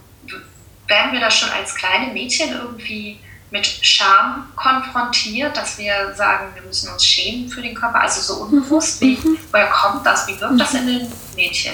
[0.87, 3.19] werden wir da schon als kleine Mädchen irgendwie
[3.51, 8.43] mit Scham konfrontiert, dass wir sagen, wir müssen uns schämen für den Körper, also so
[8.43, 9.37] unbewusst, wie, mhm.
[9.51, 11.73] woher kommt das, wie wirkt das in den Mädchen?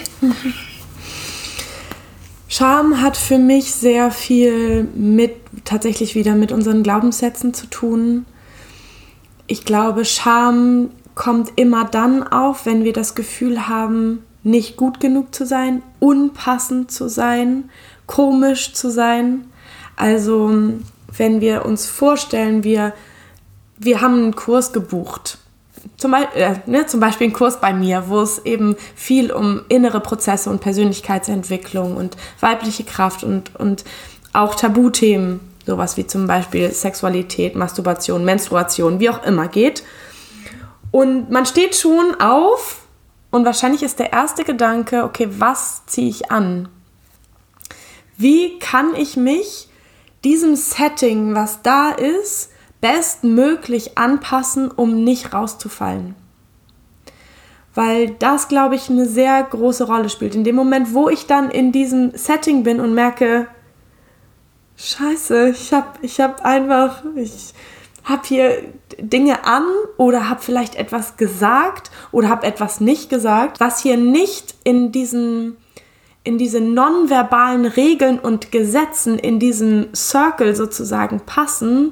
[2.48, 8.26] Scham hat für mich sehr viel mit, tatsächlich wieder mit unseren Glaubenssätzen zu tun.
[9.48, 15.34] Ich glaube, Scham kommt immer dann auf, wenn wir das Gefühl haben, nicht gut genug
[15.34, 17.70] zu sein, unpassend zu sein,
[18.06, 19.46] komisch zu sein.
[19.96, 20.74] Also
[21.18, 22.94] wenn wir uns vorstellen, wir,
[23.78, 25.38] wir haben einen Kurs gebucht.
[25.98, 29.62] Zum, Beispiel, äh, ne, zum Beispiel einen Kurs bei mir, wo es eben viel um
[29.68, 33.84] innere Prozesse und Persönlichkeitsentwicklung und weibliche Kraft und, und
[34.34, 39.84] auch Tabuthemen, sowas wie zum Beispiel Sexualität, Masturbation, Menstruation, wie auch immer geht.
[40.92, 42.82] Und man steht schon auf
[43.32, 46.68] und wahrscheinlich ist der erste Gedanke, okay, was ziehe ich an?
[48.18, 49.70] Wie kann ich mich
[50.24, 56.16] diesem Setting, was da ist, bestmöglich anpassen, um nicht rauszufallen?
[57.74, 60.36] Weil das, glaube ich, eine sehr große Rolle spielt.
[60.36, 63.48] In dem Moment, wo ich dann in diesem Setting bin und merke,
[64.76, 67.54] scheiße, ich habe ich hab einfach, ich
[68.04, 68.64] habe hier
[68.98, 69.64] Dinge an
[69.98, 75.58] oder habe vielleicht etwas gesagt oder habe etwas nicht gesagt, was hier nicht in diesen
[76.24, 81.92] in diese nonverbalen Regeln und Gesetzen in diesem Circle sozusagen passen,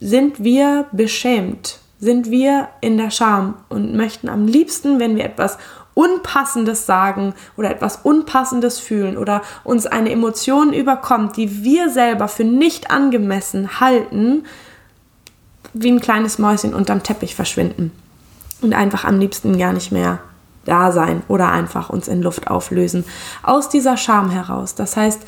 [0.00, 5.58] sind wir beschämt, sind wir in der Scham und möchten am liebsten, wenn wir etwas
[5.94, 12.44] Unpassendes sagen oder etwas Unpassendes fühlen oder uns eine Emotion überkommt, die wir selber für
[12.44, 14.44] nicht angemessen halten,
[15.74, 17.92] wie ein kleines Mäuschen unterm Teppich verschwinden
[18.60, 20.20] und einfach am liebsten gar nicht mehr
[20.64, 23.04] da sein oder einfach uns in Luft auflösen.
[23.42, 24.74] Aus dieser Scham heraus.
[24.74, 25.20] Das heißt,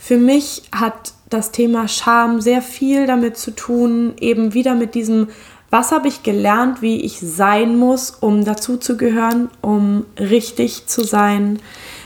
[0.00, 5.28] für mich hat das Thema Scham sehr viel damit zu tun, eben wieder mit diesem,
[5.70, 11.58] was habe ich gelernt, wie ich sein muss, um dazuzugehören, um richtig zu sein.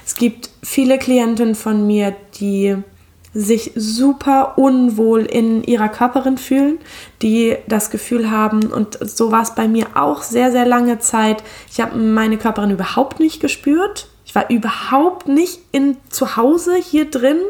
[0.07, 2.79] Es gibt viele Klientinnen von mir, die
[3.33, 6.79] sich super unwohl in ihrer Körperin fühlen,
[7.23, 11.43] die das Gefühl haben, und so war es bei mir auch sehr, sehr lange Zeit,
[11.71, 14.09] ich habe meine Körperin überhaupt nicht gespürt.
[14.25, 17.41] Ich war überhaupt nicht in zu Hause hier drin.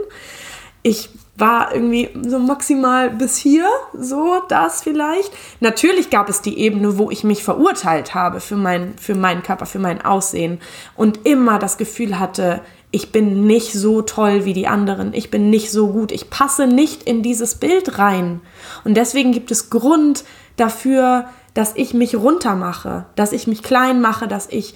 [0.82, 5.30] Ich war irgendwie so maximal bis hier, so das vielleicht.
[5.60, 9.66] Natürlich gab es die Ebene, wo ich mich verurteilt habe für, mein, für meinen Körper,
[9.66, 10.60] für mein Aussehen
[10.96, 12.60] und immer das Gefühl hatte,
[12.92, 16.66] ich bin nicht so toll wie die anderen, ich bin nicht so gut, ich passe
[16.66, 18.40] nicht in dieses Bild rein.
[18.84, 20.24] Und deswegen gibt es Grund
[20.56, 24.74] dafür, dass ich mich runtermache, dass ich mich klein mache, dass ich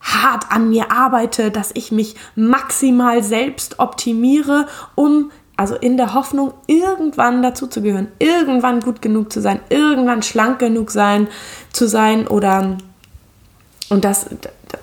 [0.00, 6.52] hart an mir arbeite, dass ich mich maximal selbst optimiere, um also in der Hoffnung,
[6.66, 11.28] irgendwann dazu zu gehören, irgendwann gut genug zu sein, irgendwann schlank genug sein,
[11.72, 12.76] zu sein oder
[13.88, 14.26] und das,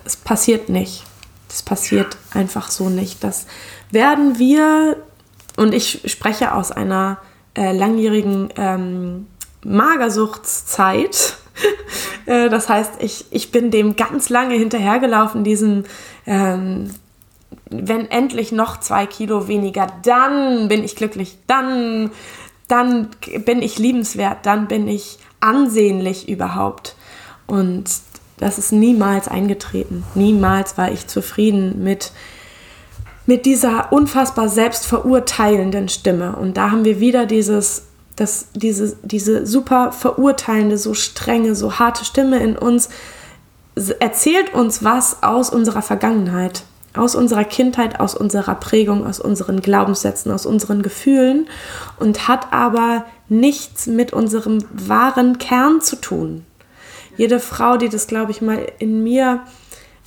[0.04, 1.04] das passiert nicht.
[1.54, 3.24] Das passiert einfach so nicht.
[3.24, 3.46] Das
[3.92, 4.98] werden wir,
[5.56, 7.20] und ich spreche aus einer
[7.56, 9.28] äh, langjährigen ähm,
[9.64, 11.36] Magersuchtszeit.
[12.26, 15.84] äh, das heißt, ich, ich bin dem ganz lange hinterhergelaufen, diesem,
[16.26, 16.90] ähm,
[17.70, 22.10] wenn endlich noch zwei Kilo weniger, dann bin ich glücklich, dann,
[22.68, 23.10] dann
[23.46, 26.96] bin ich liebenswert, dann bin ich ansehnlich überhaupt.
[27.46, 27.86] Und
[28.44, 30.04] das ist niemals eingetreten.
[30.16, 32.12] Niemals war ich zufrieden mit,
[33.26, 36.36] mit dieser unfassbar selbstverurteilenden Stimme.
[36.36, 37.86] Und da haben wir wieder dieses,
[38.18, 42.90] das, diese, diese super verurteilende, so strenge, so harte Stimme in uns,
[44.00, 46.64] erzählt uns was aus unserer Vergangenheit,
[46.96, 51.48] aus unserer Kindheit, aus unserer Prägung, aus unseren Glaubenssätzen, aus unseren Gefühlen
[51.98, 56.46] und hat aber nichts mit unserem wahren Kern zu tun
[57.16, 59.42] jede Frau, die das, glaube ich, mal in mir,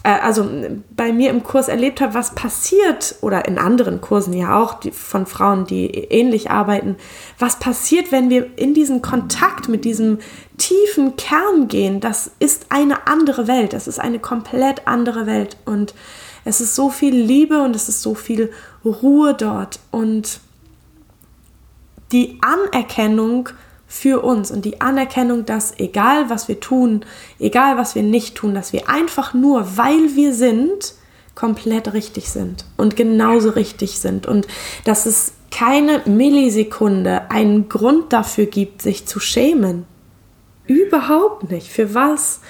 [0.03, 0.49] äh, also
[0.90, 4.90] bei mir im Kurs erlebt hat, was passiert, oder in anderen Kursen ja auch, die,
[4.90, 6.97] von Frauen, die ähnlich arbeiten,
[7.38, 10.19] was passiert, wenn wir in diesen Kontakt mit diesem
[10.59, 15.57] tiefen Kern gehen, das ist eine andere Welt, das ist eine komplett andere Welt.
[15.64, 15.95] Und
[16.45, 18.53] es ist so viel Liebe und es ist so viel
[18.85, 19.81] Ruhe dort.
[19.90, 20.40] Und
[22.12, 23.49] die Anerkennung
[23.87, 27.05] für uns und die Anerkennung, dass egal was wir tun,
[27.38, 30.94] egal was wir nicht tun, dass wir einfach nur, weil wir sind,
[31.37, 34.49] komplett richtig sind und genauso richtig sind und
[34.85, 39.84] dass es keine Millisekunde einen Grund dafür gibt, sich zu schämen.
[40.66, 41.68] Überhaupt nicht.
[41.68, 42.41] Für was?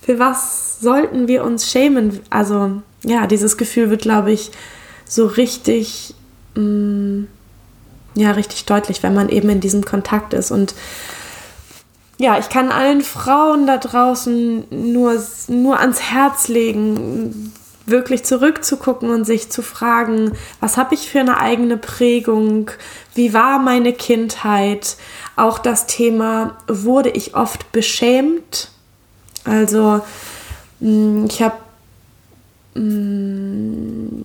[0.00, 2.20] Für was sollten wir uns schämen?
[2.30, 4.50] Also ja, dieses Gefühl wird, glaube ich,
[5.04, 6.14] so richtig
[6.56, 7.28] mh, mm,
[8.14, 10.50] ja richtig deutlich, wenn man eben in diesem Kontakt ist.
[10.50, 10.74] Und
[12.18, 17.52] ja, ich kann allen Frauen da draußen nur, nur ans Herz legen,
[17.86, 22.70] wirklich zurückzugucken und sich zu fragen, was habe ich für eine eigene Prägung,
[23.14, 24.96] wie war meine Kindheit,
[25.34, 28.70] auch das Thema, wurde ich oft beschämt?
[29.44, 30.00] Also
[30.80, 31.56] mm, ich habe
[32.74, 34.22] mm,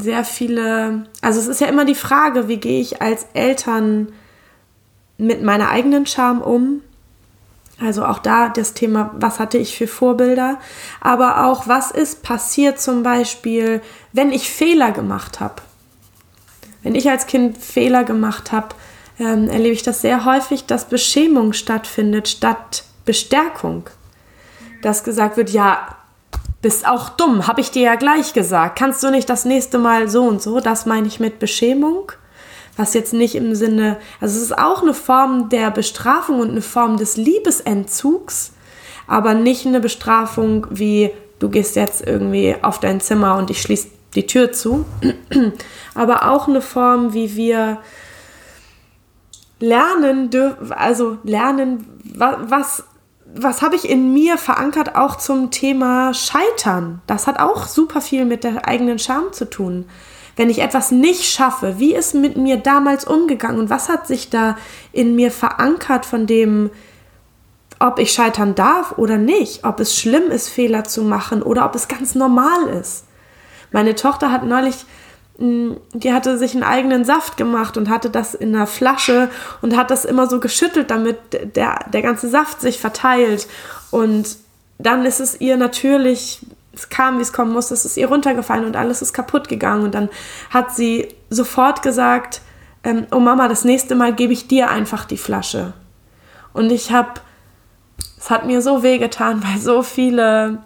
[0.00, 4.12] sehr viele, also es ist ja immer die Frage, wie gehe ich als Eltern
[5.18, 6.80] mit meiner eigenen Scham um?
[7.80, 10.58] Also auch da das Thema, was hatte ich für Vorbilder,
[11.00, 13.80] aber auch was ist passiert zum Beispiel,
[14.12, 15.56] wenn ich Fehler gemacht habe.
[16.82, 18.68] Wenn ich als Kind Fehler gemacht habe,
[19.18, 23.88] ähm, erlebe ich das sehr häufig, dass Beschämung stattfindet statt Bestärkung.
[24.82, 25.96] Dass gesagt wird, ja,
[26.62, 28.78] bist auch dumm, habe ich dir ja gleich gesagt.
[28.78, 30.60] Kannst du nicht das nächste Mal so und so?
[30.60, 32.12] Das meine ich mit Beschämung
[32.76, 36.62] was jetzt nicht im Sinne, also es ist auch eine Form der Bestrafung und eine
[36.62, 38.52] Form des Liebesentzugs,
[39.06, 43.88] aber nicht eine Bestrafung wie du gehst jetzt irgendwie auf dein Zimmer und ich schließe
[44.14, 44.84] die Tür zu,
[45.94, 47.78] aber auch eine Form, wie wir
[49.58, 52.84] lernen dürfen, also lernen, was,
[53.34, 57.00] was habe ich in mir verankert auch zum Thema Scheitern?
[57.06, 59.86] Das hat auch super viel mit der eigenen Scham zu tun
[60.36, 64.30] wenn ich etwas nicht schaffe, wie ist mit mir damals umgegangen und was hat sich
[64.30, 64.56] da
[64.92, 66.70] in mir verankert von dem,
[67.78, 71.74] ob ich scheitern darf oder nicht, ob es schlimm ist, Fehler zu machen oder ob
[71.74, 73.04] es ganz normal ist.
[73.72, 74.84] Meine Tochter hat neulich,
[75.42, 79.28] die hatte sich einen eigenen Saft gemacht und hatte das in einer Flasche
[79.60, 81.16] und hat das immer so geschüttelt, damit
[81.56, 83.48] der, der ganze Saft sich verteilt.
[83.90, 84.36] Und
[84.78, 86.40] dann ist es ihr natürlich
[86.74, 89.84] es kam, wie es kommen musste, es ist ihr runtergefallen und alles ist kaputt gegangen.
[89.84, 90.08] Und dann
[90.50, 92.40] hat sie sofort gesagt,
[92.84, 95.74] ähm, oh Mama, das nächste Mal gebe ich dir einfach die Flasche.
[96.52, 97.20] Und ich habe,
[98.18, 100.62] es hat mir so wehgetan, weil so viele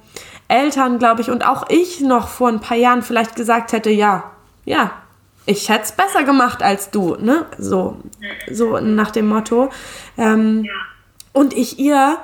[0.48, 4.30] Eltern, glaube ich, und auch ich noch vor ein paar Jahren vielleicht gesagt hätte, ja,
[4.66, 4.92] ja,
[5.46, 7.46] ich hätte es besser gemacht als du, ne?
[7.56, 7.96] So,
[8.50, 9.70] so nach dem Motto.
[10.18, 10.72] Ähm, ja.
[11.32, 12.18] Und ich ihr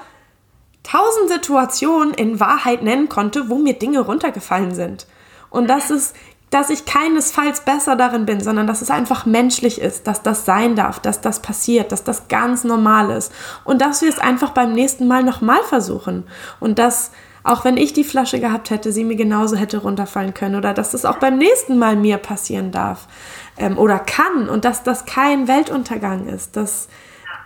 [0.83, 5.07] tausend Situationen in Wahrheit nennen konnte, wo mir Dinge runtergefallen sind.
[5.51, 6.17] Und das ist,
[6.51, 10.75] dass ich keinesfalls besser darin bin, sondern dass es einfach menschlich ist, dass das sein
[10.75, 13.33] darf, dass das passiert, dass das ganz normal ist
[13.65, 16.25] und dass wir es einfach beim nächsten Mal nochmal versuchen
[16.61, 17.13] und dass
[17.45, 20.91] auch wenn ich die Flasche gehabt hätte, sie mir genauso hätte runterfallen können oder dass
[20.93, 23.09] das auch beim nächsten Mal mir passieren darf
[23.59, 26.89] ähm, oder kann und dass das kein Weltuntergang ist, dass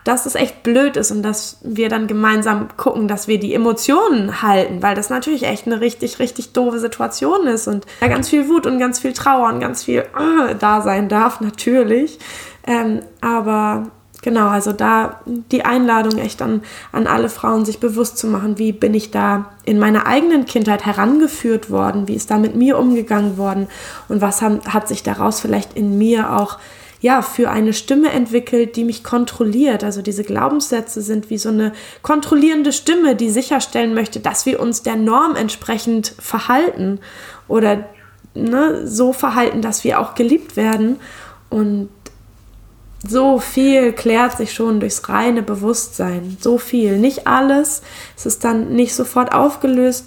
[0.07, 4.41] dass es echt blöd ist und dass wir dann gemeinsam gucken, dass wir die Emotionen
[4.41, 8.49] halten, weil das natürlich echt eine richtig, richtig doofe Situation ist und da ganz viel
[8.49, 12.21] Wut und ganz viel Trauer und ganz viel äh, da sein darf, natürlich.
[12.69, 13.91] Ähm, aber
[14.27, 18.73] genau, also da die Einladung echt an, an alle Frauen, sich bewusst zu machen, wie
[18.73, 23.39] bin ich da in meiner eigenen Kindheit herangeführt worden, wie ist da mit mir umgegangen
[23.39, 23.69] worden
[24.09, 26.59] und was haben, hat sich daraus vielleicht in mir auch
[27.01, 29.85] ja, für eine Stimme entwickelt, die mich kontrolliert.
[29.85, 31.73] Also diese Glaubenssätze sind wie so eine
[32.03, 36.99] kontrollierende Stimme, die sicherstellen möchte, dass wir uns der Norm entsprechend verhalten
[37.47, 37.85] oder
[38.35, 40.97] ne, so verhalten, dass wir auch geliebt werden.
[41.49, 41.91] Und
[43.09, 46.37] so viel klärt sich schon durchs reine Bewusstsein.
[46.41, 46.99] So viel.
[46.99, 47.83] Nicht alles.
[48.17, 50.07] Es ist dann nicht sofort aufgelöst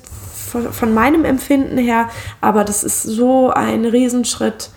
[0.52, 2.10] von, von meinem Empfinden her,
[2.42, 4.70] aber das ist so ein Riesenschritt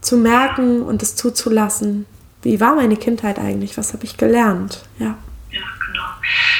[0.00, 2.06] zu merken und es zuzulassen.
[2.42, 3.78] Wie war meine Kindheit eigentlich?
[3.78, 4.82] Was habe ich gelernt?
[4.98, 5.16] Ja.
[5.50, 6.02] Ja, genau.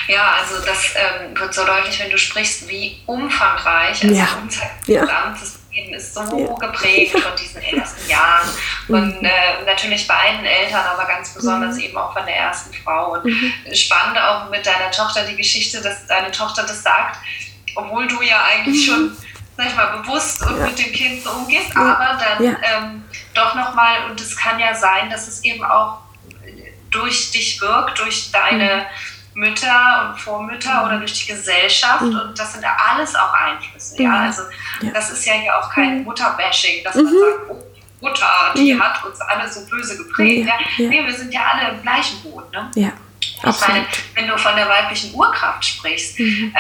[0.07, 4.29] Ja, also das ähm, wird so deutlich, wenn du sprichst, wie umfangreich also ja.
[4.41, 5.83] unser gesamtes ja.
[5.83, 6.55] Leben ist so ja.
[6.67, 8.49] geprägt von diesen ersten Jahren.
[8.89, 9.27] Und mhm.
[9.27, 11.83] äh, natürlich beiden Eltern, aber ganz besonders mhm.
[11.83, 13.15] eben auch von der ersten Frau.
[13.15, 13.53] Und mhm.
[13.73, 17.19] spannend auch mit deiner Tochter die Geschichte, dass deine Tochter das sagt,
[17.75, 19.17] obwohl du ja eigentlich schon
[19.57, 20.67] sag ich mal, bewusst und ja.
[20.67, 22.57] mit dem Kind so umgehst, aber dann ja.
[22.63, 23.05] ähm,
[23.35, 25.99] doch nochmal, und es kann ja sein, dass es eben auch
[26.91, 29.12] durch dich wirkt, durch deine mhm.
[29.35, 30.87] Mütter und Vormütter mhm.
[30.87, 32.19] oder durch die Gesellschaft mhm.
[32.19, 34.27] und das sind ja alles auch Einflüsse, ja, mhm.
[34.27, 34.43] also
[34.83, 34.91] ja.
[34.93, 36.05] das ist ja hier auch kein mhm.
[36.05, 37.09] Mutterbashing, dass man mhm.
[37.09, 37.65] sagt, oh,
[38.01, 38.27] Mutter,
[38.57, 42.21] die hat uns alle so böse geprägt, ja, nee, wir sind ja alle im gleichen
[42.23, 42.71] Boot, ne?
[42.75, 42.93] Ja,
[43.43, 43.53] Absolut.
[43.53, 46.53] Ich meine, wenn du von der weiblichen Urkraft sprichst, ähm,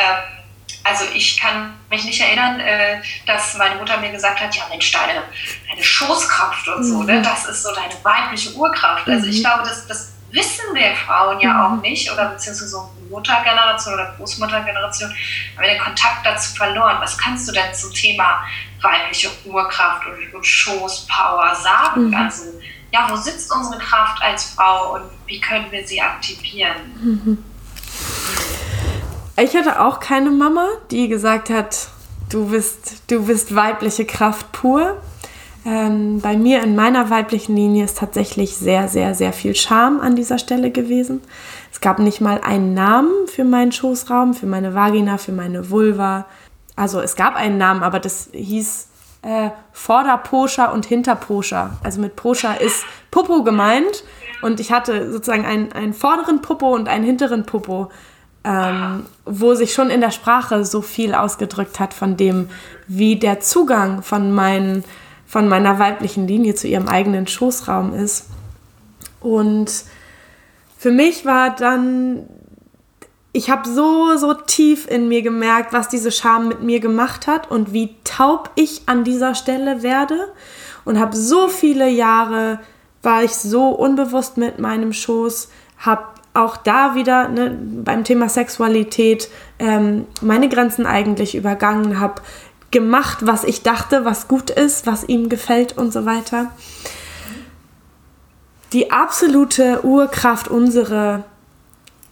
[0.84, 4.90] also ich kann mich nicht erinnern, äh, dass meine Mutter mir gesagt hat, ja Mensch,
[4.90, 5.22] deine,
[5.68, 7.18] deine Schoßkraft und so, ne?
[7.18, 7.22] Mhm.
[7.22, 9.08] das ist so deine weibliche Urkraft.
[9.08, 9.42] Also ich mhm.
[9.42, 11.82] glaube, das, das wissen wir Frauen ja auch mhm.
[11.82, 16.96] nicht oder beziehungsweise so Muttergeneration oder Großmuttergeneration, haben wir den Kontakt dazu verloren.
[17.00, 18.42] Was kannst du denn zum Thema
[18.80, 22.08] weibliche Urkraft und, und Schoßpower sagen?
[22.08, 22.14] Mhm.
[22.14, 22.42] Also
[22.90, 26.76] ja, wo sitzt unsere Kraft als Frau und wie können wir sie aktivieren?
[27.00, 27.44] Mhm.
[29.36, 31.88] Ich hatte auch keine Mama, die gesagt hat,
[32.30, 35.02] du bist, du bist weibliche Kraft pur.
[35.64, 40.16] Ähm, bei mir in meiner weiblichen Linie ist tatsächlich sehr, sehr, sehr viel Scham an
[40.16, 41.20] dieser Stelle gewesen.
[41.70, 46.26] Es gab nicht mal einen Namen für meinen Schoßraum, für meine Vagina, für meine Vulva.
[46.74, 48.88] Also es gab einen Namen, aber das hieß
[49.22, 51.78] äh, Vorderposcha und Hinterposcha.
[51.84, 54.04] Also mit Poscha ist Popo gemeint
[54.42, 57.90] und ich hatte sozusagen einen, einen vorderen Popo und einen hinteren Popo
[58.44, 62.48] ähm, wo sich schon in der Sprache so viel ausgedrückt hat von dem,
[62.88, 64.84] wie der Zugang von, mein,
[65.32, 68.26] von meiner weiblichen Linie zu ihrem eigenen Schoßraum ist.
[69.18, 69.72] Und
[70.76, 72.26] für mich war dann,
[73.32, 77.50] ich habe so, so tief in mir gemerkt, was diese Scham mit mir gemacht hat
[77.50, 80.18] und wie taub ich an dieser Stelle werde.
[80.84, 82.60] Und habe so viele Jahre,
[83.02, 89.30] war ich so unbewusst mit meinem Schoß, habe auch da wieder ne, beim Thema Sexualität
[89.58, 92.20] ähm, meine Grenzen eigentlich übergangen habe,
[92.72, 96.50] gemacht, was ich dachte, was gut ist, was ihm gefällt und so weiter.
[98.72, 101.24] Die absolute Urkraft, unsere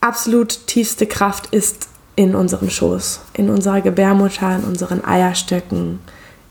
[0.00, 6.00] absolut tiefste Kraft ist in unserem Schoß, in unserer Gebärmutter, in unseren Eierstöcken,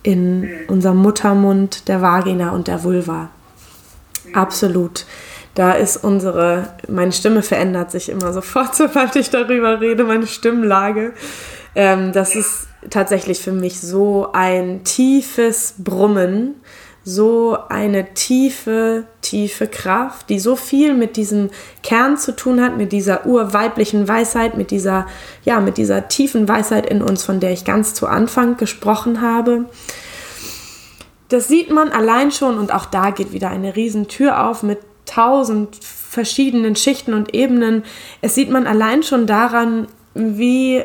[0.03, 3.29] in unserem Muttermund, der Vagina und der Vulva.
[4.33, 5.05] Absolut
[5.59, 11.11] da ist unsere, meine Stimme verändert sich immer sofort, sobald ich darüber rede, meine Stimmlage.
[11.75, 16.55] Ähm, das ist tatsächlich für mich so ein tiefes Brummen,
[17.03, 21.49] so eine tiefe, tiefe Kraft, die so viel mit diesem
[21.81, 25.07] Kern zu tun hat, mit dieser urweiblichen Weisheit, mit dieser,
[25.43, 29.65] ja, mit dieser tiefen Weisheit in uns, von der ich ganz zu Anfang gesprochen habe.
[31.29, 35.75] Das sieht man allein schon und auch da geht wieder eine Riesentür auf mit tausend
[35.83, 37.83] verschiedenen Schichten und Ebenen.
[38.21, 40.83] Es sieht man allein schon daran, wie,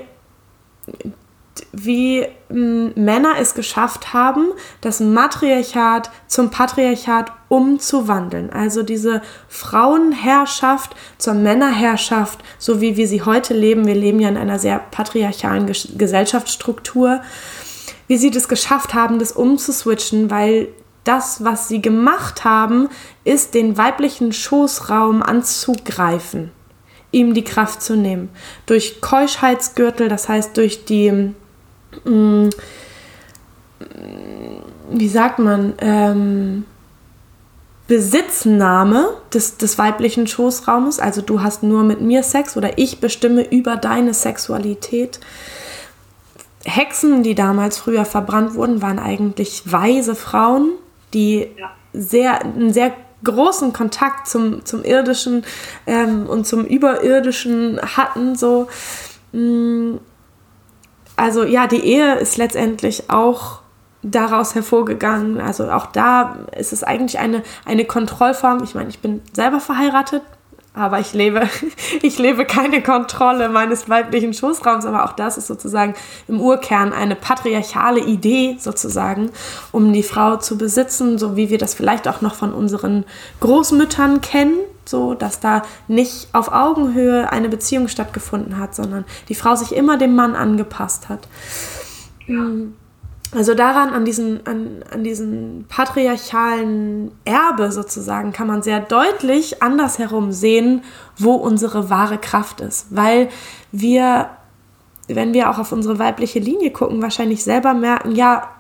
[1.73, 4.49] wie hm, Männer es geschafft haben,
[4.81, 8.51] das Matriarchat zum Patriarchat umzuwandeln.
[8.51, 13.87] Also diese Frauenherrschaft zur Männerherrschaft, so wie wir sie heute leben.
[13.87, 17.21] Wir leben ja in einer sehr patriarchalen Gesellschaftsstruktur.
[18.07, 20.69] Wie sie das geschafft haben, das umzuswitchen, weil
[21.05, 22.89] das, was sie gemacht haben,
[23.25, 26.51] ist, den weiblichen Schoßraum anzugreifen,
[27.13, 28.31] ihm die Kraft zu nehmen.
[28.67, 31.35] Durch Keuschheitsgürtel, das heißt durch die,
[32.05, 32.51] mh, mm,
[34.91, 36.65] wie sagt man, ähm,
[37.87, 43.47] Besitznahme des, des weiblichen Schoßraumes, also du hast nur mit mir Sex oder ich bestimme
[43.51, 45.21] über deine Sexualität.
[46.65, 50.71] Hexen, die damals früher verbrannt wurden, waren eigentlich weise Frauen,
[51.13, 51.71] die ja.
[51.93, 52.93] sehr, einen sehr
[53.23, 55.45] großen Kontakt zum, zum Irdischen
[55.87, 58.35] ähm, und zum Überirdischen hatten.
[58.35, 58.69] So.
[59.33, 59.97] Mm,
[61.17, 63.61] also ja, die Ehe ist letztendlich auch
[64.03, 65.41] daraus hervorgegangen.
[65.41, 68.63] Also auch da ist es eigentlich eine, eine Kontrollform.
[68.63, 70.23] Ich meine, ich bin selber verheiratet,
[70.75, 71.49] aber ich lebe,
[72.03, 75.95] ich lebe keine Kontrolle meines weiblichen Schoßraums, aber auch das ist sozusagen
[76.29, 79.31] im Urkern eine patriarchale Idee sozusagen,
[79.73, 83.05] um die Frau zu besitzen, so wie wir das vielleicht auch noch von unseren
[83.41, 84.59] Großmüttern kennen,
[84.89, 89.99] so dass da nicht auf Augenhöhe eine Beziehung stattgefunden hat, sondern die Frau sich immer
[89.99, 91.29] dem Mann angepasst hat.
[92.27, 92.73] Mm.
[93.35, 100.31] Also daran, an diesem, an, an diesem patriarchalen Erbe sozusagen, kann man sehr deutlich andersherum
[100.31, 100.83] sehen,
[101.19, 102.87] wo unsere wahre Kraft ist.
[102.91, 103.29] Weil
[103.73, 104.31] wir,
[105.09, 108.51] wenn wir auch auf unsere weibliche Linie gucken, wahrscheinlich selber merken, ja,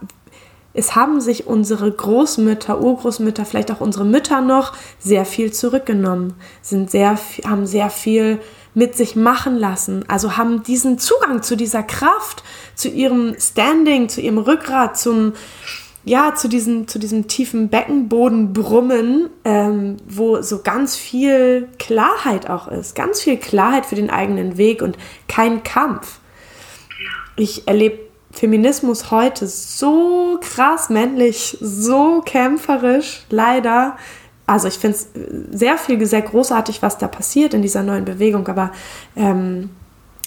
[0.74, 6.90] es haben sich unsere Großmütter, Urgroßmütter, vielleicht auch unsere Mütter noch sehr viel zurückgenommen, sind
[6.90, 7.16] sehr,
[7.46, 8.40] haben sehr viel
[8.74, 12.42] mit sich machen lassen, also haben diesen Zugang zu dieser Kraft,
[12.74, 15.32] zu ihrem Standing, zu ihrem Rückgrat, zum
[16.06, 22.94] ja, zu diesem, zu diesem tiefen Beckenbodenbrummen, ähm, wo so ganz viel Klarheit auch ist.
[22.94, 24.98] Ganz viel Klarheit für den eigenen Weg und
[25.28, 26.18] kein Kampf.
[27.36, 28.03] Ich erlebe
[28.34, 33.96] Feminismus heute so krass männlich, so kämpferisch, leider,
[34.46, 35.08] also ich finde es
[35.58, 38.72] sehr viel, sehr großartig, was da passiert in dieser neuen Bewegung, aber
[39.16, 39.70] ähm,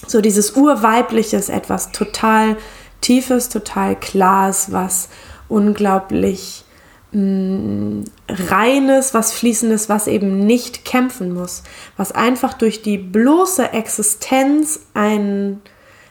[0.06, 2.56] so dieses Urweibliche ist etwas total
[3.00, 5.08] Tiefes, total Klares, was
[5.48, 6.64] unglaublich
[7.12, 11.62] mh, mm, Reines, was Fließendes, was eben nicht kämpfen muss,
[11.96, 15.60] was einfach durch die bloße Existenz ein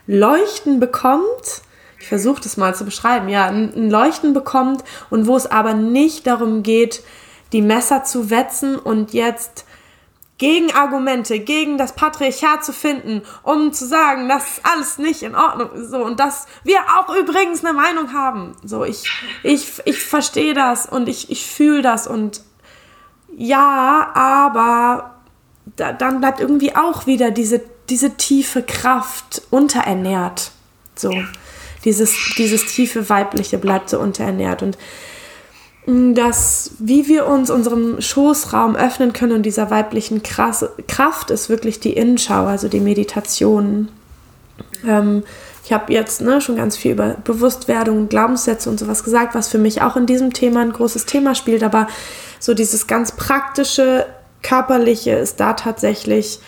[0.06, 1.62] Leuchten bekommt.
[2.08, 6.62] Versuche das mal zu beschreiben, ja, ein Leuchten bekommt und wo es aber nicht darum
[6.62, 7.02] geht,
[7.52, 9.64] die Messer zu wetzen und jetzt
[10.38, 15.90] Gegenargumente gegen das Patriarchat zu finden, um zu sagen, dass alles nicht in Ordnung ist,
[15.90, 18.54] so und dass wir auch übrigens eine Meinung haben.
[18.64, 19.02] So, ich,
[19.42, 22.42] ich, ich verstehe das und ich, ich fühle das und
[23.36, 25.16] ja, aber
[25.74, 30.52] da, dann bleibt irgendwie auch wieder diese, diese tiefe Kraft unterernährt.
[30.94, 31.12] So,
[31.88, 34.76] dieses, dieses tiefe Weibliche bleibt so unterernährt und
[35.86, 41.94] dass wie wir uns unserem Schoßraum öffnen können und dieser weiblichen Kraft ist wirklich die
[41.94, 43.88] Innenschau, also die Meditation.
[44.86, 45.22] Ähm,
[45.64, 49.56] ich habe jetzt ne, schon ganz viel über Bewusstwerdung, Glaubenssätze und sowas gesagt, was für
[49.56, 51.88] mich auch in diesem Thema ein großes Thema spielt, aber
[52.38, 54.04] so dieses ganz praktische,
[54.42, 56.40] körperliche ist da tatsächlich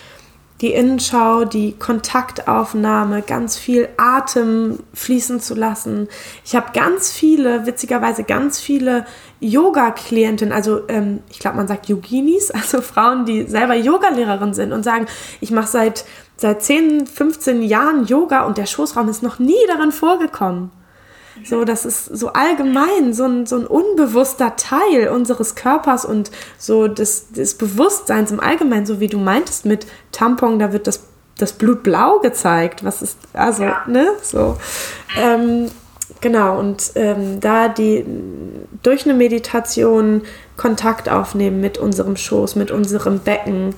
[0.61, 6.07] die Innenschau, die Kontaktaufnahme, ganz viel Atem fließen zu lassen.
[6.45, 9.05] Ich habe ganz viele, witzigerweise ganz viele
[9.39, 14.83] Yoga-Klientinnen, also ähm, ich glaube, man sagt Yoginis, also Frauen, die selber Yogalehrerin sind und
[14.83, 15.07] sagen,
[15.39, 16.05] ich mache seit,
[16.37, 20.71] seit 10, 15 Jahren Yoga und der Schoßraum ist noch nie darin vorgekommen.
[21.43, 26.87] So, das ist so allgemein, so ein, so ein unbewusster Teil unseres Körpers und so
[26.87, 31.03] des, des Bewusstseins im Allgemeinen, so wie du meintest mit Tampon, da wird das,
[31.37, 32.83] das Blut blau gezeigt.
[32.83, 33.83] Was ist, also, ja.
[33.87, 34.57] ne, so.
[35.17, 35.71] Ähm,
[36.19, 38.05] genau, und ähm, da die
[38.83, 40.23] durch eine Meditation
[40.57, 43.75] Kontakt aufnehmen mit unserem Schoß, mit unserem Becken,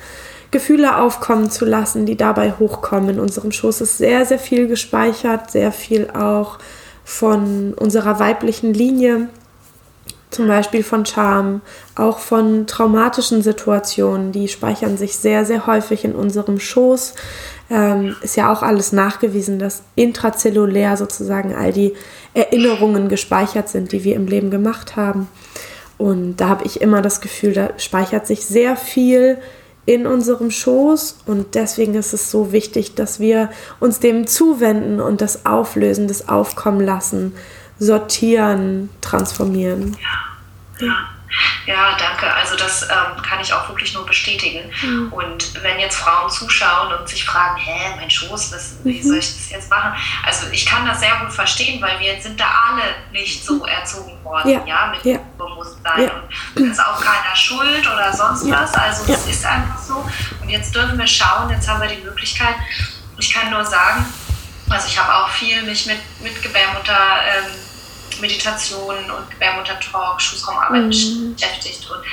[0.51, 3.11] Gefühle aufkommen zu lassen, die dabei hochkommen.
[3.11, 6.59] In unserem Schoß ist sehr, sehr viel gespeichert, sehr viel auch
[7.03, 9.29] von unserer weiblichen Linie,
[10.29, 11.61] zum Beispiel von Charme,
[11.95, 17.13] auch von traumatischen Situationen, die speichern sich sehr, sehr häufig in unserem Schoß.
[17.69, 21.93] Ähm, ist ja auch alles nachgewiesen, dass intrazellulär sozusagen all die
[22.33, 25.27] Erinnerungen gespeichert sind, die wir im Leben gemacht haben.
[25.97, 29.37] Und da habe ich immer das Gefühl, da speichert sich sehr viel
[29.85, 35.21] in unserem Schoß und deswegen ist es so wichtig, dass wir uns dem zuwenden und
[35.21, 37.35] das auflösen, das aufkommen lassen,
[37.79, 39.97] sortieren, transformieren.
[40.79, 40.87] Ja.
[40.87, 41.09] ja.
[41.65, 42.31] Ja, danke.
[42.31, 44.69] Also das ähm, kann ich auch wirklich nur bestätigen.
[44.81, 45.13] Mhm.
[45.13, 49.03] Und wenn jetzt Frauen zuschauen und sich fragen, hä, mein Schoß, was, wie mhm.
[49.03, 49.93] soll ich das jetzt machen?
[50.25, 54.23] Also ich kann das sehr gut verstehen, weil wir sind da alle nicht so erzogen
[54.23, 55.19] worden, ja, ja mit ja.
[55.63, 56.03] Bewusstsein.
[56.03, 56.23] Ja.
[56.55, 58.73] Und das ist auch keiner schuld oder sonst was.
[58.73, 60.05] Also das ist einfach so.
[60.41, 62.55] Und jetzt dürfen wir schauen, jetzt haben wir die Möglichkeit.
[63.17, 64.05] Ich kann nur sagen,
[64.69, 66.97] also ich habe auch viel mich mit, mit Gebärmutter
[67.27, 67.51] ähm,
[68.21, 71.33] Meditation und Gebärmutter-Talk, Schussraumarbeit mhm.
[71.33, 72.03] beschäftigt und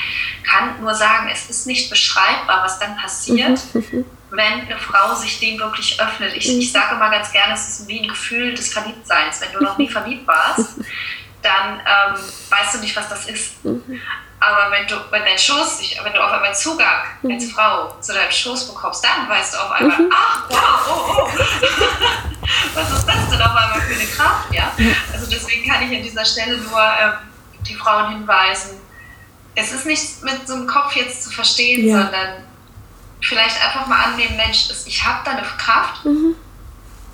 [0.44, 4.04] kann nur sagen, es ist nicht beschreibbar, was dann passiert, mhm.
[4.30, 6.34] wenn eine Frau sich dem wirklich öffnet.
[6.34, 9.40] Ich, ich sage mal ganz gerne, es ist wie ein Gefühl des Verliebtseins.
[9.40, 10.70] Wenn du noch nie verliebt warst,
[11.42, 13.64] dann ähm, weißt du nicht, was das ist.
[13.64, 14.00] Mhm.
[14.42, 17.32] Aber wenn du, wenn dein Schoß, wenn du auf einmal Zugang mhm.
[17.32, 20.10] als Frau zu deinem Schoß bekommst, dann weißt du auf einmal, mhm.
[20.12, 21.30] ach, wow, oh, oh.
[22.74, 24.72] was ist das denn auf einmal für eine Kraft, ja?
[25.12, 27.12] Also deswegen kann ich an dieser Stelle nur ähm,
[27.66, 28.80] die Frauen hinweisen,
[29.54, 32.02] es ist nicht mit so einem Kopf jetzt zu verstehen, ja.
[32.02, 32.44] sondern
[33.20, 36.34] vielleicht einfach mal annehmen, Mensch, ich habe da eine Kraft, mhm.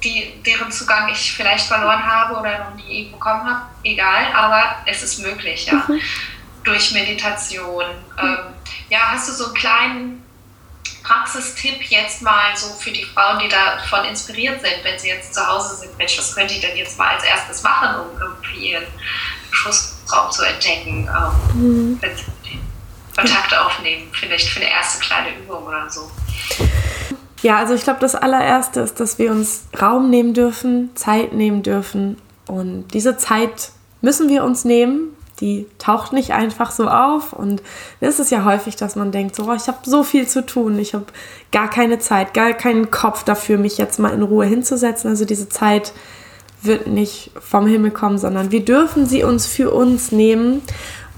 [0.07, 5.03] Die, deren Zugang ich vielleicht verloren habe oder noch nie bekommen habe, egal, aber es
[5.03, 5.85] ist möglich, ja.
[5.89, 6.01] Mhm
[6.67, 7.85] durch Meditation.
[8.21, 8.39] Ähm,
[8.91, 10.25] ja, hast du so einen kleinen
[11.03, 15.47] Praxistipp jetzt mal so für die Frauen, die davon inspiriert sind, wenn sie jetzt zu
[15.47, 15.97] Hause sind?
[15.97, 18.87] Mensch, was könnte ich denn jetzt mal als erstes machen, um irgendwie ihren
[19.51, 21.09] Schussraum zu entdecken?
[21.09, 21.99] Ähm, mhm.
[22.01, 22.25] Wenn sie
[23.17, 26.11] Kontakte aufnehmen, vielleicht für eine erste kleine Übung oder so.
[27.43, 31.63] Ja, also ich glaube, das allererste ist, dass wir uns Raum nehmen dürfen, Zeit nehmen
[31.63, 32.17] dürfen.
[32.49, 33.71] Und diese Zeit
[34.01, 37.33] müssen wir uns nehmen, die taucht nicht einfach so auf.
[37.33, 37.63] Und
[38.01, 40.95] es ist ja häufig, dass man denkt, so, ich habe so viel zu tun, ich
[40.95, 41.07] habe
[41.53, 45.11] gar keine Zeit, gar keinen Kopf dafür, mich jetzt mal in Ruhe hinzusetzen.
[45.11, 45.93] Also diese Zeit
[46.63, 50.63] wird nicht vom Himmel kommen, sondern wir dürfen sie uns für uns nehmen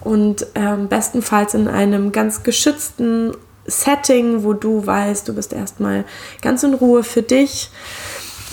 [0.01, 3.33] und ähm, bestenfalls in einem ganz geschützten
[3.69, 6.05] Setting, wo du weißt, du bist erstmal
[6.43, 7.71] ganz in Ruhe für dich.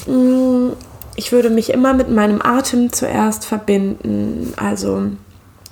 [0.06, 0.70] Mm,
[1.16, 4.54] ich würde mich immer mit meinem Atem zuerst verbinden.
[4.58, 5.08] Also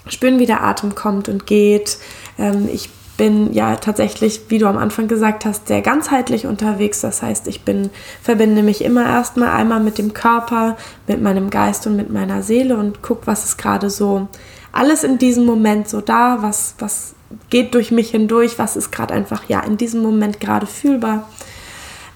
[0.08, 1.98] spüren, wie der Atem kommt und geht.
[2.40, 7.02] Ähm, ich bin ja tatsächlich, wie du am Anfang gesagt hast, sehr ganzheitlich unterwegs.
[7.02, 7.90] Das heißt, ich bin,
[8.22, 10.78] verbinde mich immer erstmal einmal mit dem Körper,
[11.08, 14.28] mit meinem Geist und mit meiner Seele und gucke, was ist gerade so
[14.72, 17.14] alles in diesem Moment so da, was, was
[17.50, 21.30] geht durch mich hindurch, was ist gerade einfach ja in diesem Moment gerade fühlbar.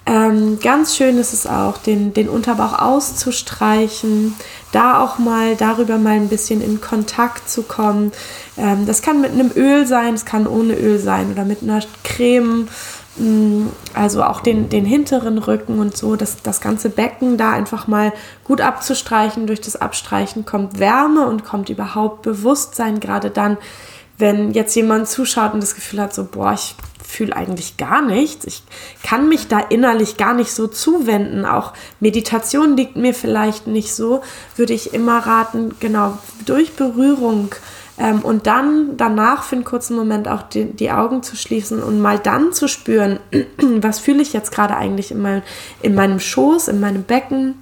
[0.06, 4.36] Ähm, ganz schön ist es auch, den, den Unterbauch auszustreichen,
[4.72, 8.14] da auch mal darüber mal ein bisschen in Kontakt zu kommen.
[8.58, 11.82] Ähm, das kann mit einem Öl sein, es kann ohne Öl sein oder mit einer
[12.06, 12.70] Creme
[13.18, 17.88] Mm, also auch den, den hinteren Rücken und so, das, das ganze Becken da einfach
[17.88, 18.14] mal
[18.44, 19.48] gut abzustreichen.
[19.48, 23.58] Durch das Abstreichen kommt Wärme und kommt überhaupt Bewusstsein, gerade dann,
[24.18, 26.76] wenn jetzt jemand zuschaut und das Gefühl hat, so, boah, ich
[27.08, 28.46] fühle eigentlich gar nichts.
[28.46, 28.64] Ich
[29.02, 31.46] kann mich da innerlich gar nicht so zuwenden.
[31.46, 34.22] Auch Meditation liegt mir vielleicht nicht so,
[34.56, 37.56] würde ich immer raten, genau durch Berührung
[37.98, 42.02] ähm, und dann danach für einen kurzen Moment auch die, die, Augen zu schließen und
[42.02, 43.20] mal dann zu spüren,
[43.58, 45.44] was fühle ich jetzt gerade eigentlich in, mein,
[45.82, 47.56] in meinem Schoß, in meinem Becken,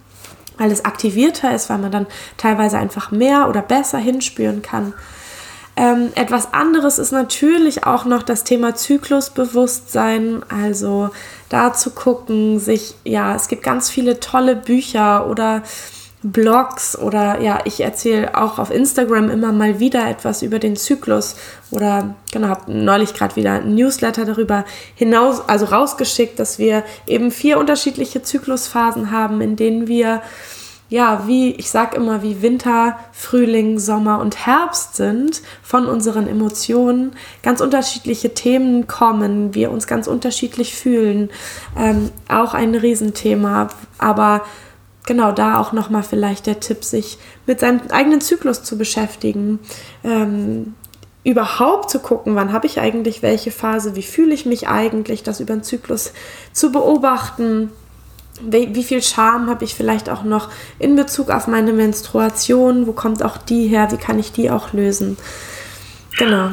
[0.57, 4.93] weil es aktivierter ist, weil man dann teilweise einfach mehr oder besser hinspüren kann.
[5.77, 11.09] Ähm, etwas anderes ist natürlich auch noch das Thema Zyklusbewusstsein, also
[11.49, 15.63] da zu gucken, sich, ja, es gibt ganz viele tolle Bücher oder
[16.23, 21.35] Blogs oder ja, ich erzähle auch auf Instagram immer mal wieder etwas über den Zyklus
[21.69, 24.65] oder genau, habe neulich gerade wieder ein Newsletter darüber
[24.95, 30.23] hinaus, also rausgeschickt, dass wir eben vier unterschiedliche Zyklusphasen haben, in denen wir
[30.89, 37.15] ja, wie ich sag immer, wie Winter, Frühling, Sommer und Herbst sind von unseren Emotionen,
[37.41, 41.29] ganz unterschiedliche Themen kommen, wir uns ganz unterschiedlich fühlen,
[41.77, 44.41] ähm, auch ein Riesenthema, aber
[45.05, 49.59] genau da auch nochmal vielleicht der Tipp, sich mit seinem eigenen Zyklus zu beschäftigen.
[50.03, 50.75] Ähm,
[51.23, 55.39] überhaupt zu gucken, wann habe ich eigentlich welche Phase, wie fühle ich mich eigentlich, das
[55.39, 56.13] über den Zyklus
[56.53, 57.71] zu beobachten.
[58.41, 62.85] Wie, viel Scham habe ich vielleicht auch noch in Bezug auf meine Menstruation?
[62.85, 63.91] Wo kommt auch die her?
[63.91, 65.17] Wie kann ich die auch lösen?
[66.17, 66.49] Genau,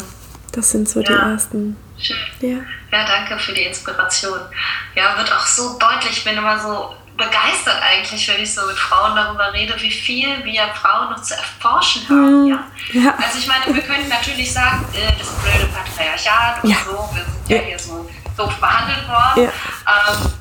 [0.52, 1.06] das sind so ja.
[1.06, 1.76] die ersten.
[1.98, 2.16] Schön.
[2.40, 2.98] Ja.
[2.98, 4.38] ja, danke für die Inspiration.
[4.94, 8.76] Ja, wird auch so deutlich, ich bin immer so begeistert eigentlich, wenn ich so mit
[8.76, 12.44] Frauen darüber rede, wie viel wir Frauen noch zu erforschen haben.
[12.44, 12.48] Mhm.
[12.48, 12.64] Ja?
[12.92, 13.14] ja?
[13.16, 16.76] Also ich meine, wir können natürlich sagen, äh, das blöde Patriarchat und ja.
[16.84, 19.50] so, wir sind ja, ja hier so doof behandelt worden.
[19.52, 20.32] Ähm,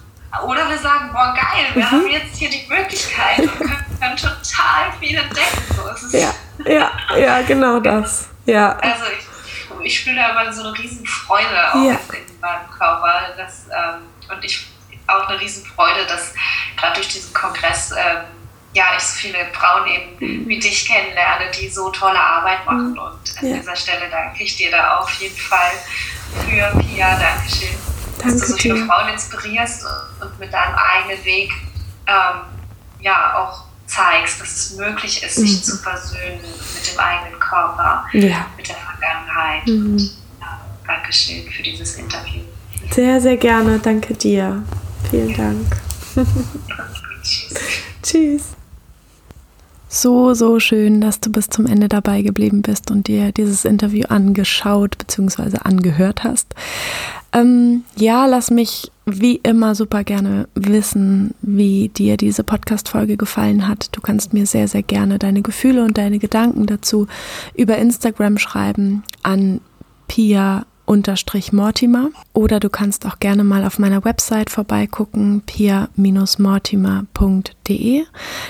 [0.46, 1.92] oder wir sagen, boah geil, wir mhm.
[1.92, 5.64] haben jetzt hier die Möglichkeit und können, können total viel entdecken.
[5.76, 6.34] So, ja,
[6.66, 8.30] ja, ja, genau das.
[8.46, 8.78] Ja.
[8.78, 13.34] Also ich, ich spüre da immer so eine riesen Freude auch in meinem Körper.
[13.38, 14.04] Das, ähm,
[14.36, 14.68] und ich
[15.08, 16.34] auch eine Riesenfreude, dass
[16.78, 18.24] gerade durch diesen Kongress ähm,
[18.74, 20.48] ja, ich so viele Frauen eben mhm.
[20.48, 22.92] wie dich kennenlerne, die so tolle Arbeit machen.
[22.92, 23.00] Mhm.
[23.00, 23.58] Und an ja.
[23.58, 25.72] dieser Stelle danke ich dir da auf jeden Fall
[26.46, 27.20] für Pia.
[27.20, 27.76] Dankeschön,
[28.22, 28.86] danke dass du so viele dir.
[28.86, 29.86] Frauen inspirierst
[30.22, 31.52] und mit deinem eigenen Weg
[32.08, 32.42] ähm,
[33.02, 35.48] ja auch zeigst, dass es möglich ist, mhm.
[35.48, 38.48] sich zu versöhnen mit dem eigenen Körper, ja.
[38.56, 39.68] mit der Vergangenheit.
[39.68, 39.98] Mhm.
[40.40, 42.42] Ja, Dankeschön für dieses Interview.
[42.92, 43.80] Sehr, sehr gerne.
[43.80, 44.64] Danke dir.
[45.10, 45.78] Vielen Dank.
[48.04, 48.56] Tschüss.
[49.94, 54.06] So, so schön, dass du bis zum Ende dabei geblieben bist und dir dieses Interview
[54.08, 55.58] angeschaut bzw.
[55.66, 56.56] angehört hast.
[57.34, 63.90] Ähm, ja, lass mich wie immer super gerne wissen, wie dir diese Podcast-Folge gefallen hat.
[63.92, 67.08] Du kannst mir sehr, sehr gerne deine Gefühle und deine Gedanken dazu
[67.54, 69.60] über Instagram schreiben an
[70.08, 78.04] Pia unterstrich Mortimer oder du kannst auch gerne mal auf meiner Website vorbeigucken, pia-mortimer.de.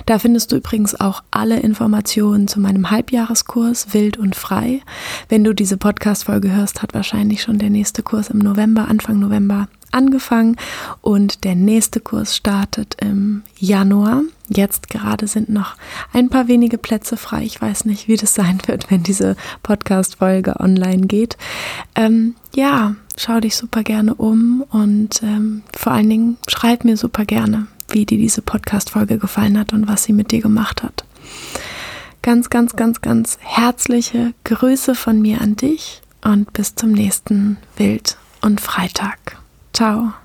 [0.07, 4.81] Da findest du übrigens auch alle Informationen zu meinem Halbjahreskurs Wild und Frei.
[5.29, 9.67] Wenn du diese Podcast-Folge hörst, hat wahrscheinlich schon der nächste Kurs im November, Anfang November
[9.91, 10.57] angefangen
[11.01, 14.21] und der nächste Kurs startet im Januar.
[14.49, 15.75] Jetzt gerade sind noch
[16.11, 17.43] ein paar wenige Plätze frei.
[17.43, 21.37] Ich weiß nicht, wie das sein wird, wenn diese Podcast-Folge online geht.
[21.95, 27.25] Ähm, ja, schau dich super gerne um und ähm, vor allen Dingen schreib mir super
[27.25, 31.05] gerne, wie dir diese Podcast-Folge gefallen hat und was sie mit dir gemacht hat.
[32.21, 38.17] Ganz, ganz, ganz, ganz herzliche Grüße von mir an dich und bis zum nächsten Wild
[38.41, 39.40] und Freitag.
[39.73, 40.20] Ciao.